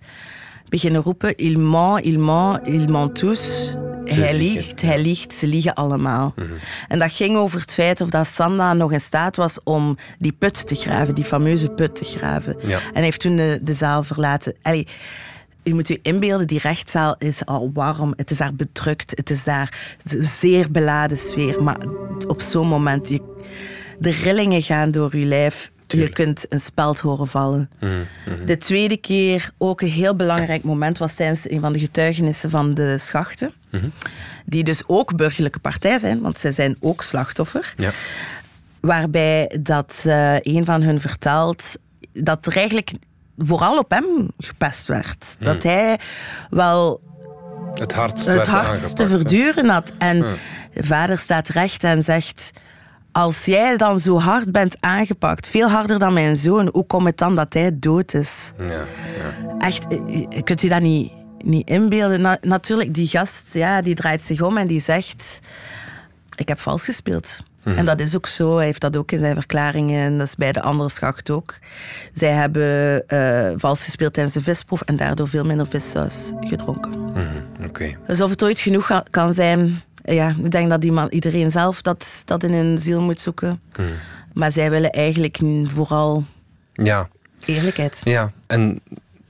beginnen 0.70 1.02
roepen 1.02 1.36
il 1.38 1.60
ment, 1.60 2.06
il 2.06 2.20
ment, 2.20 2.68
il 2.68 2.88
ment 2.88 3.16
tous. 3.16 3.76
Hij 4.14 4.38
liegt, 4.38 4.82
hij 4.82 5.02
liegt, 5.02 5.34
ze 5.34 5.48
liegen 5.48 5.74
allemaal. 5.74 6.34
En 6.88 7.00
dat 7.00 7.12
ging 7.12 7.38
over 7.38 7.60
het 7.60 7.74
feit 7.74 8.02
of 8.02 8.10
dat 8.10 8.28
Sanda 8.28 8.74
nog 8.74 8.92
in 8.92 9.02
staat 9.02 9.36
was 9.36 9.60
om 9.64 9.98
die 10.20 10.32
put 10.32 10.68
te 10.68 10.76
graven, 10.76 11.16
die 11.16 11.24
fameuze 11.24 11.70
put 11.70 11.96
te 11.96 12.06
graven. 12.06 12.56
Ja. 12.62 12.78
En 12.78 12.94
hij 12.94 13.04
heeft 13.04 13.20
toen 13.20 13.36
de, 13.36 13.60
de 13.62 13.74
zaal 13.74 14.04
verlaten. 14.04 14.56
Allee, 14.62 14.88
je 15.64 15.74
moet 15.74 15.88
je 15.88 16.00
inbeelden, 16.02 16.48
die 16.48 16.60
rechtszaal 16.60 17.16
is 17.18 17.46
al 17.46 17.72
warm. 17.74 18.14
Het 18.16 18.32
is 18.32 18.38
daar 18.38 18.54
bedrukt. 18.54 19.12
Het 19.16 19.30
is 19.30 19.44
daar 19.44 19.98
een 20.04 20.24
zeer 20.24 20.72
beladen 20.72 21.18
sfeer. 21.18 21.64
Maar 21.64 21.78
op 22.28 22.42
zo'n 22.42 22.68
moment, 22.68 23.10
je, 23.10 23.22
de 24.00 24.12
rillingen 24.12 24.62
gaan 24.62 24.92
door 24.92 25.18
je 25.18 25.26
lijf. 25.26 25.72
Je 25.92 26.10
kunt 26.10 26.46
een 26.50 26.62
speld 26.62 27.00
horen 27.00 27.28
vallen. 27.28 27.70
De 28.46 28.58
tweede 28.58 28.98
keer, 28.98 29.52
ook 29.58 29.82
een 29.82 29.88
heel 29.88 30.16
belangrijk 30.16 30.64
moment, 30.64 30.98
was 30.98 31.16
tijdens 31.16 31.50
een 31.50 31.60
van 31.60 31.74
de 31.74 31.80
getuigenissen 31.80 32.50
van 32.50 32.74
de 32.74 32.98
schachten. 32.98 33.54
Die 34.46 34.64
dus 34.64 34.84
ook 34.88 35.16
burgerlijke 35.16 35.60
partij 35.60 36.00
zijn, 36.00 36.22
want 36.22 36.40
zij 36.40 36.52
zijn 36.52 36.76
ook 36.80 37.04
slachtoffer. 37.04 37.74
Ja. 37.78 37.90
Waarbij 38.80 39.58
dat 39.62 40.04
eh, 40.06 40.36
een 40.40 40.66
van 40.66 40.82
hun 40.82 41.00
vertelt 41.00 41.76
dat 42.14 42.46
er 42.46 42.56
eigenlijk 42.56 42.92
vooral 43.38 43.78
op 43.78 43.90
hem 43.90 44.06
gepest 44.38 44.88
werd. 44.88 45.36
Dat 45.40 45.64
hij 45.64 46.00
wel 46.50 47.02
Het 47.74 47.94
hardst 47.94 48.26
het 48.26 48.48
hardst 48.48 48.96
te 48.96 49.08
verduren 49.08 49.70
had. 49.70 49.94
En 49.98 50.20
de 50.74 50.84
vader 50.84 51.18
staat 51.18 51.50
recht 51.50 51.84
en 51.84 52.04
zegt... 52.04 52.52
Als 53.12 53.46
jij 53.46 53.78
dan 53.78 54.00
zo 54.00 54.20
hard 54.20 54.52
bent 54.52 54.76
aangepakt, 54.80 55.48
veel 55.48 55.70
harder 55.70 56.00
dan 56.00 56.14
mijn 56.14 56.38
zoon, 56.38 56.70
hoe 56.72 56.86
komt 56.86 57.06
het 57.06 57.18
dan 57.18 57.36
dat 57.36 57.54
hij 57.54 57.72
dood 57.80 58.14
is? 58.14 58.54
Ja, 58.60 58.66
ja. 58.68 59.58
Echt, 59.60 59.88
eh, 59.88 60.26
je 60.30 60.42
kunt 60.44 60.62
je 60.62 60.70
dat 60.70 60.82
niet, 60.82 61.12
niet 61.44 61.70
inbeelden. 61.70 62.22
Na- 62.22 62.38
natuurlijk, 62.42 62.94
die 62.94 63.08
gast 63.08 63.54
ja, 63.54 63.82
die 63.82 63.96
draait 63.96 64.22
zich 64.22 64.42
om 64.42 64.58
en 64.58 64.68
die 64.68 64.82
zegt... 64.82 65.40
Ik 66.36 66.48
heb 66.48 66.60
vals 66.60 66.86
gespeeld. 66.86 67.40
En 67.64 67.86
dat 67.86 68.00
is 68.00 68.16
ook 68.16 68.28
zo. 68.28 68.56
Hij 68.56 68.66
heeft 68.66 68.82
dat 68.82 68.98
ook 68.98 69.12
in 69.12 69.20
zijn 69.20 69.36
verklaringen. 69.36 70.02
En 70.06 70.18
dat 70.18 70.28
is 70.28 70.36
bij 70.36 70.52
de 70.52 70.62
andere 70.62 70.90
schacht 70.90 71.30
ook. 71.30 71.56
Zij 72.14 72.30
hebben 72.30 73.08
eh, 73.08 73.52
vals 73.58 73.84
gespeeld 73.84 74.14
tijdens 74.14 74.36
de 74.36 74.42
visproef 74.42 74.82
en 74.82 74.96
daardoor 74.96 75.28
veel 75.30 75.44
minder 75.44 75.68
vissaus 75.68 76.32
gedronken. 76.40 77.00
Mhm, 77.00 77.66
Oké. 77.66 77.94
Dus 78.08 78.22
of 78.22 78.30
het 78.30 78.44
ooit 78.44 78.60
genoeg 78.60 79.02
kan 79.10 79.34
zijn, 79.34 79.82
ja, 80.04 80.36
ik 80.44 80.52
denk 80.52 80.70
dat 80.70 80.82
die 80.82 80.92
man, 80.92 81.08
iedereen 81.10 81.52
zelf 81.52 81.82
dat, 81.82 82.22
dat 82.26 82.44
in 82.44 82.54
hun 82.54 82.78
ziel 82.78 83.02
moet 83.02 83.20
zoeken. 83.20 83.62
Maar 84.34 84.52
zij 84.52 84.70
willen 84.70 84.90
eigenlijk 84.92 85.40
vooral 85.64 86.24
Ja, 86.74 87.10
eerlijkheid. 87.46 88.02
ja. 88.04 88.32
En 88.48 88.82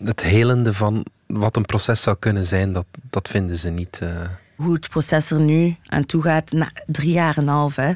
het 0.04 0.22
helende 0.24 0.74
van 0.74 1.06
wat 1.28 1.56
een 1.56 1.66
proces 1.66 2.02
zou 2.02 2.16
kunnen 2.20 2.46
zijn, 2.46 2.72
dat, 2.72 2.86
dat 3.10 3.28
vinden 3.28 3.56
ze 3.56 3.70
niet. 3.70 4.00
eh. 4.02 4.10
Hoe 4.56 4.74
het 4.74 4.90
proces 4.90 5.32
er 5.32 5.40
nu 5.42 5.76
aan 5.86 6.06
toe 6.06 6.22
gaat, 6.22 6.52
na 6.52 6.72
drie 6.86 7.12
jaar 7.12 7.38
en 7.38 7.42
een 7.44 7.48
half, 7.50 7.76
hè. 7.76 7.92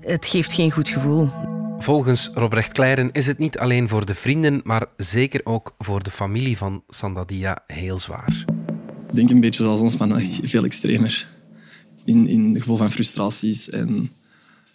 het 0.00 0.26
geeft 0.26 0.52
geen 0.52 0.70
goed 0.70 0.88
gevoel. 0.88 1.30
Volgens 1.78 2.30
Robrecht 2.34 2.72
Kleijren 2.72 3.12
is 3.12 3.26
het 3.26 3.38
niet 3.38 3.58
alleen 3.58 3.88
voor 3.88 4.06
de 4.06 4.14
vrienden, 4.14 4.60
maar 4.64 4.86
zeker 4.96 5.40
ook 5.44 5.74
voor 5.78 6.02
de 6.02 6.10
familie 6.10 6.56
van 6.56 6.82
Sandadia 6.88 7.58
heel 7.66 7.98
zwaar. 7.98 8.44
Denk 9.12 9.30
een 9.30 9.40
beetje 9.40 9.62
zoals 9.62 9.80
ons, 9.80 9.96
maar 9.96 10.08
nog 10.08 10.22
veel 10.42 10.64
extremer. 10.64 11.26
In, 12.04 12.26
in 12.26 12.48
het 12.48 12.58
gevoel 12.58 12.76
van 12.76 12.90
frustraties 12.90 13.70
en 13.70 13.88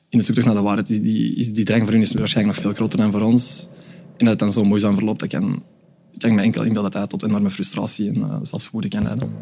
in 0.09 0.17
de 0.17 0.23
zoektocht 0.23 0.47
naar 0.47 0.55
de 0.55 0.61
waarheid. 0.61 0.87
Die, 0.87 1.35
is, 1.35 1.53
die 1.53 1.65
drang 1.65 1.83
voor 1.83 1.91
hun 1.91 2.01
is 2.01 2.13
waarschijnlijk 2.13 2.55
nog 2.55 2.65
veel 2.65 2.75
groter 2.75 2.97
dan 2.97 3.11
voor 3.11 3.21
ons. 3.21 3.67
En 4.17 4.25
dat 4.25 4.29
het 4.29 4.39
dan 4.39 4.51
zo 4.51 4.63
moeizaam 4.63 4.93
verloopt, 4.93 5.19
dat 5.19 5.29
kan, 5.29 5.63
kan 6.17 6.29
ik 6.29 6.35
me 6.35 6.41
enkel 6.41 6.63
inbeelden 6.63 6.91
dat 6.91 7.01
dat 7.01 7.09
tot 7.09 7.29
enorme 7.29 7.49
frustratie 7.49 8.09
en 8.09 8.17
uh, 8.17 8.37
zelfs 8.41 8.69
woede 8.69 8.87
kan 8.87 9.03
leiden. 9.03 9.33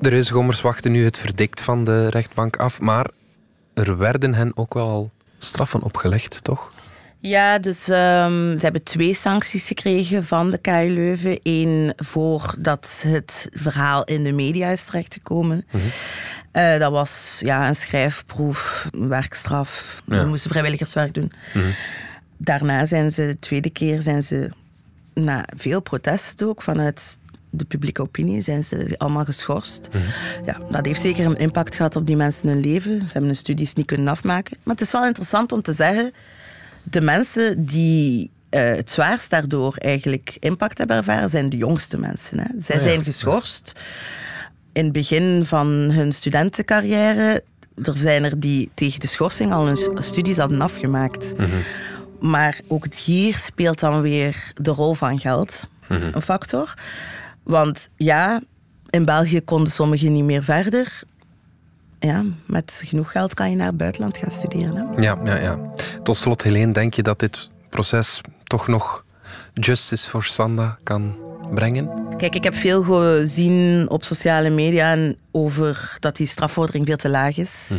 De 0.00 0.08
Reuzegommers 0.08 0.60
wachten 0.60 0.92
nu 0.92 1.04
het 1.04 1.16
verdict 1.16 1.60
van 1.60 1.84
de 1.84 2.08
rechtbank 2.08 2.56
af, 2.56 2.80
maar 2.80 3.10
er 3.74 3.98
werden 3.98 4.34
hen 4.34 4.56
ook 4.56 4.74
wel 4.74 4.88
al 4.88 5.10
straffen 5.38 5.82
opgelegd, 5.82 6.44
toch? 6.44 6.72
Ja, 7.20 7.58
dus 7.58 7.88
ehm, 7.88 8.58
ze 8.58 8.58
hebben 8.60 8.82
twee 8.82 9.14
sancties 9.14 9.66
gekregen 9.66 10.24
van 10.24 10.50
de 10.50 10.58
KU 10.58 10.88
Leuven. 10.88 11.40
Eén 11.42 11.92
voordat 11.96 13.04
het 13.06 13.48
verhaal 13.50 14.04
in 14.04 14.24
de 14.24 14.32
media 14.32 14.68
is 14.68 14.84
terechtgekomen. 14.84 15.66
Eh, 16.52 16.78
dat 16.78 16.90
was 16.90 17.40
ja, 17.44 17.68
een 17.68 17.76
schrijfproef, 17.76 18.88
een 18.90 19.08
werkstraf. 19.08 20.02
Ja. 20.06 20.22
We 20.22 20.28
moesten 20.28 20.50
vrijwilligerswerk 20.50 21.14
doen. 21.14 21.32
Daarna 22.36 22.86
zijn 22.86 23.12
ze, 23.12 23.26
de 23.26 23.38
tweede 23.38 23.70
keer, 23.70 24.02
zijn 24.02 24.22
ze 24.22 24.50
na 25.14 25.44
veel 25.56 25.80
protest 25.80 26.42
ook 26.42 26.62
vanuit 26.62 27.18
de 27.50 27.64
publieke 27.64 28.02
opinie, 28.02 28.40
zijn 28.40 28.64
ze 28.64 28.94
allemaal 28.98 29.24
geschorst. 29.24 29.88
Ja, 30.46 30.60
dat 30.70 30.86
heeft 30.86 31.00
zeker 31.00 31.26
een 31.26 31.38
impact 31.38 31.74
gehad 31.74 31.96
op 31.96 32.06
die 32.06 32.16
mensen 32.16 32.48
hun 32.48 32.60
leven. 32.60 32.98
Ze 32.98 33.04
hebben 33.04 33.24
hun 33.24 33.36
studies 33.36 33.72
niet 33.72 33.86
kunnen 33.86 34.08
afmaken. 34.08 34.56
Maar 34.62 34.74
het 34.74 34.84
is 34.84 34.92
wel 34.92 35.06
interessant 35.06 35.52
om 35.52 35.62
te 35.62 35.72
zeggen 35.72 36.12
de 36.82 37.00
mensen 37.00 37.64
die 37.64 38.30
eh, 38.48 38.62
het 38.62 38.90
zwaarst 38.90 39.30
daardoor 39.30 39.74
eigenlijk 39.76 40.36
impact 40.40 40.78
hebben 40.78 40.96
ervaren, 40.96 41.30
zijn 41.30 41.48
de 41.48 41.56
jongste 41.56 41.98
mensen. 41.98 42.38
Hè. 42.38 42.44
Zij 42.58 42.76
Ah 42.76 42.82
ja, 42.82 42.88
zijn 42.88 43.04
geschorst 43.04 43.72
in 44.72 44.84
het 44.84 44.92
begin 44.92 45.44
van 45.44 45.66
hun 45.68 46.12
studentencarrière. 46.12 47.42
Er 47.82 47.96
zijn 47.96 48.24
er 48.24 48.40
die 48.40 48.70
tegen 48.74 49.00
de 49.00 49.06
schorsing 49.06 49.52
al 49.52 49.66
hun 49.66 49.78
studies 49.94 50.36
hadden 50.36 50.60
afgemaakt. 50.60 51.34
Maar 52.20 52.60
ook 52.66 52.94
hier 52.94 53.36
speelt 53.36 53.80
dan 53.80 54.00
weer 54.00 54.52
de 54.54 54.70
rol 54.70 54.94
van 54.94 55.18
geld 55.18 55.68
een 55.88 56.22
factor. 56.22 56.74
Want 57.42 57.88
ja, 57.96 58.42
in 58.90 59.04
België 59.04 59.40
konden 59.40 59.72
sommigen 59.72 60.12
niet 60.12 60.24
meer 60.24 60.44
verder. 60.44 61.02
Ja, 61.98 62.24
met 62.46 62.82
genoeg 62.84 63.10
geld 63.10 63.34
kan 63.34 63.50
je 63.50 63.56
naar 63.56 63.66
het 63.66 63.76
buitenland 63.76 64.18
gaan 64.18 64.30
studeren. 64.30 64.76
Hè? 64.76 65.02
Ja, 65.02 65.18
ja, 65.24 65.36
ja. 65.36 65.58
Tot 66.02 66.16
slot, 66.16 66.42
Helene, 66.42 66.72
denk 66.72 66.94
je 66.94 67.02
dat 67.02 67.18
dit 67.18 67.50
proces 67.68 68.20
toch 68.44 68.68
nog 68.68 69.04
justice 69.54 70.10
voor 70.10 70.24
Sanda 70.24 70.78
kan 70.82 71.16
brengen? 71.54 71.90
Kijk, 72.16 72.34
ik 72.34 72.44
heb 72.44 72.54
veel 72.54 72.82
gezien 72.82 73.90
op 73.90 74.04
sociale 74.04 74.50
media 74.50 74.90
en 74.90 75.16
over 75.30 75.96
dat 75.98 76.16
die 76.16 76.26
strafvordering 76.26 76.86
veel 76.86 76.96
te 76.96 77.08
laag 77.08 77.36
is. 77.36 77.74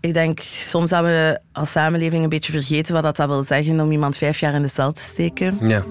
Ik 0.00 0.12
denk 0.12 0.40
soms 0.40 0.90
dat 0.90 1.02
we 1.02 1.40
als 1.52 1.70
samenleving 1.70 2.22
een 2.22 2.28
beetje 2.28 2.52
vergeten 2.52 2.94
wat 2.94 3.02
dat, 3.02 3.16
dat 3.16 3.28
wil 3.28 3.44
zeggen 3.44 3.80
om 3.80 3.92
iemand 3.92 4.16
vijf 4.16 4.40
jaar 4.40 4.54
in 4.54 4.62
de 4.62 4.68
cel 4.68 4.92
te 4.92 5.02
steken. 5.02 5.68
Ja. 5.68 5.84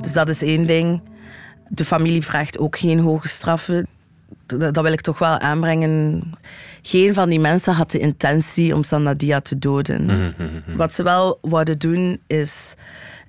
Dus 0.00 0.12
dat 0.12 0.28
is 0.28 0.42
één 0.42 0.66
ding. 0.66 1.02
De 1.68 1.84
familie 1.84 2.22
vraagt 2.22 2.58
ook 2.58 2.78
geen 2.78 2.98
hoge 2.98 3.28
straffen. 3.28 3.86
Dat 4.46 4.80
wil 4.80 4.92
ik 4.92 5.00
toch 5.00 5.18
wel 5.18 5.38
aanbrengen. 5.38 6.22
Geen 6.82 7.14
van 7.14 7.28
die 7.28 7.40
mensen 7.40 7.72
had 7.72 7.90
de 7.90 7.98
intentie 7.98 8.74
om 8.74 8.82
Sandadia 8.82 9.40
te 9.40 9.58
doden. 9.58 10.34
Wat 10.76 10.94
ze 10.94 11.02
wel 11.02 11.38
wouden 11.42 11.78
doen, 11.78 12.20
is 12.26 12.74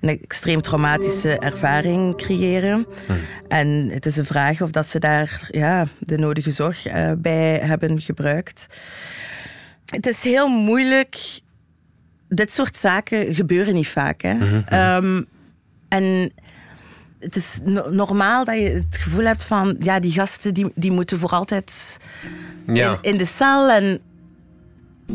een 0.00 0.20
extreem 0.22 0.62
traumatische 0.62 1.38
ervaring 1.38 2.16
creëren. 2.16 2.86
En 3.48 3.88
het 3.90 4.06
is 4.06 4.16
een 4.16 4.24
vraag 4.24 4.62
of 4.62 4.70
dat 4.70 4.86
ze 4.86 4.98
daar 4.98 5.48
ja, 5.50 5.86
de 5.98 6.18
nodige 6.18 6.50
zorg 6.50 6.86
eh, 6.86 7.12
bij 7.18 7.58
hebben 7.58 8.00
gebruikt. 8.00 8.66
Het 9.86 10.06
is 10.06 10.22
heel 10.22 10.48
moeilijk. 10.48 11.40
Dit 12.28 12.52
soort 12.52 12.76
zaken 12.76 13.34
gebeuren 13.34 13.74
niet 13.74 13.88
vaak. 13.88 14.22
Hè? 14.22 14.62
Ehm, 14.66 15.22
en 15.88 16.32
het 17.20 17.36
is 17.36 17.58
no- 17.64 17.90
normaal 17.90 18.44
dat 18.44 18.54
je 18.58 18.68
het 18.68 18.98
gevoel 18.98 19.24
hebt 19.24 19.44
van... 19.44 19.76
Ja, 19.78 20.00
die 20.00 20.12
gasten 20.12 20.54
die, 20.54 20.72
die 20.74 20.90
moeten 20.92 21.18
voor 21.18 21.30
altijd 21.30 21.98
Ja. 22.66 22.90
in, 23.02 23.12
in 23.12 23.18
de 23.18 23.24
cel. 23.24 23.70
En 23.70 23.98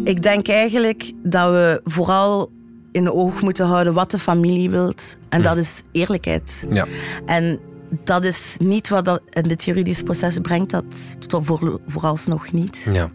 ik 0.03 0.23
denk 0.23 0.47
eigenlijk 0.47 1.11
dat 1.23 1.51
we 1.51 1.81
vooral 1.83 2.51
in 2.91 3.03
de 3.03 3.13
oog 3.13 3.41
moeten 3.41 3.65
houden 3.65 3.93
wat 3.93 4.11
de 4.11 4.19
familie 4.19 4.69
wilt. 4.69 5.17
En 5.29 5.41
dat 5.41 5.57
is 5.57 5.81
eerlijkheid. 5.91 6.65
ja. 6.69 6.85
En 7.25 7.59
dat 8.03 8.23
is 8.23 8.55
niet 8.59 8.89
wat 8.89 9.05
dat 9.05 9.21
in 9.29 9.43
dit 9.43 9.63
juridisch 9.63 10.01
proces 10.03 10.39
brengt. 10.39 10.69
Dat 10.69 10.83
tot 11.27 11.45
voor, 11.45 11.79
vooralsnog 11.87 12.51
niet. 12.51 12.77
ja. 12.91 13.09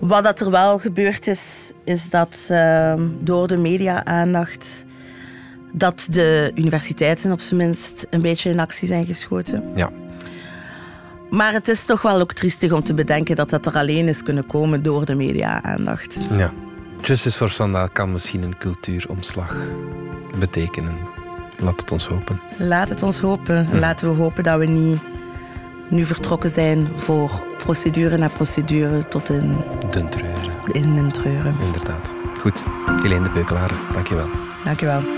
Wat 0.00 0.24
dat 0.24 0.40
er 0.40 0.50
wel 0.50 0.78
gebeurd 0.78 1.26
is, 1.26 1.72
is 1.84 2.10
dat 2.10 2.46
ehm, 2.48 3.02
door 3.20 3.48
de 3.48 3.56
media-aandacht 3.56 4.84
dat 5.72 6.06
de 6.10 6.52
universiteiten 6.54 7.32
op 7.32 7.40
zijn 7.40 7.56
minst 7.60 8.06
een 8.10 8.22
beetje 8.22 8.50
in 8.50 8.60
actie 8.60 8.88
zijn 8.88 9.06
geschoten. 9.06 9.62
ja. 9.74 9.90
Maar 11.30 11.52
het 11.52 11.68
is 11.68 11.84
toch 11.84 12.02
wel 12.02 12.20
ook 12.20 12.32
triestig 12.32 12.72
om 12.72 12.82
te 12.82 12.94
bedenken 12.94 13.36
dat 13.36 13.50
dat 13.50 13.66
er 13.66 13.72
alleen 13.74 14.08
is 14.08 14.22
kunnen 14.22 14.46
komen 14.46 14.82
door 14.82 15.04
de 15.04 15.14
media-aandacht. 15.14 16.18
Ja. 16.30 16.52
Justice 17.02 17.36
for 17.36 17.50
Sanda 17.50 17.86
kan 17.86 18.12
misschien 18.12 18.42
een 18.42 18.58
cultuuromslag 18.58 19.56
betekenen. 20.38 20.96
Laat 21.58 21.80
het 21.80 21.92
ons 21.92 22.06
hopen. 22.06 22.40
Laat 22.58 22.88
het 22.88 23.02
ons 23.02 23.18
hopen. 23.18 23.68
Laten 23.78 24.08
we 24.10 24.16
hopen 24.16 24.42
dat 24.44 24.58
we 24.58 24.66
niet 24.66 24.98
nu 25.88 26.04
vertrokken 26.04 26.50
zijn 26.50 26.88
voor 26.96 27.42
procedure 27.56 28.16
na 28.16 28.28
procedure 28.28 29.08
tot 29.08 29.28
in, 29.30 29.56
Dun 29.90 30.08
treuren, 30.08 30.50
in 30.72 30.96
een 30.96 31.12
treuren. 31.12 31.54
inderdaad. 31.60 32.14
Goed. 32.40 32.64
Helene 33.02 33.24
de 33.24 33.30
Beukelaar, 33.30 33.70
dankjewel. 33.92 34.28
Dankjewel. 34.64 35.17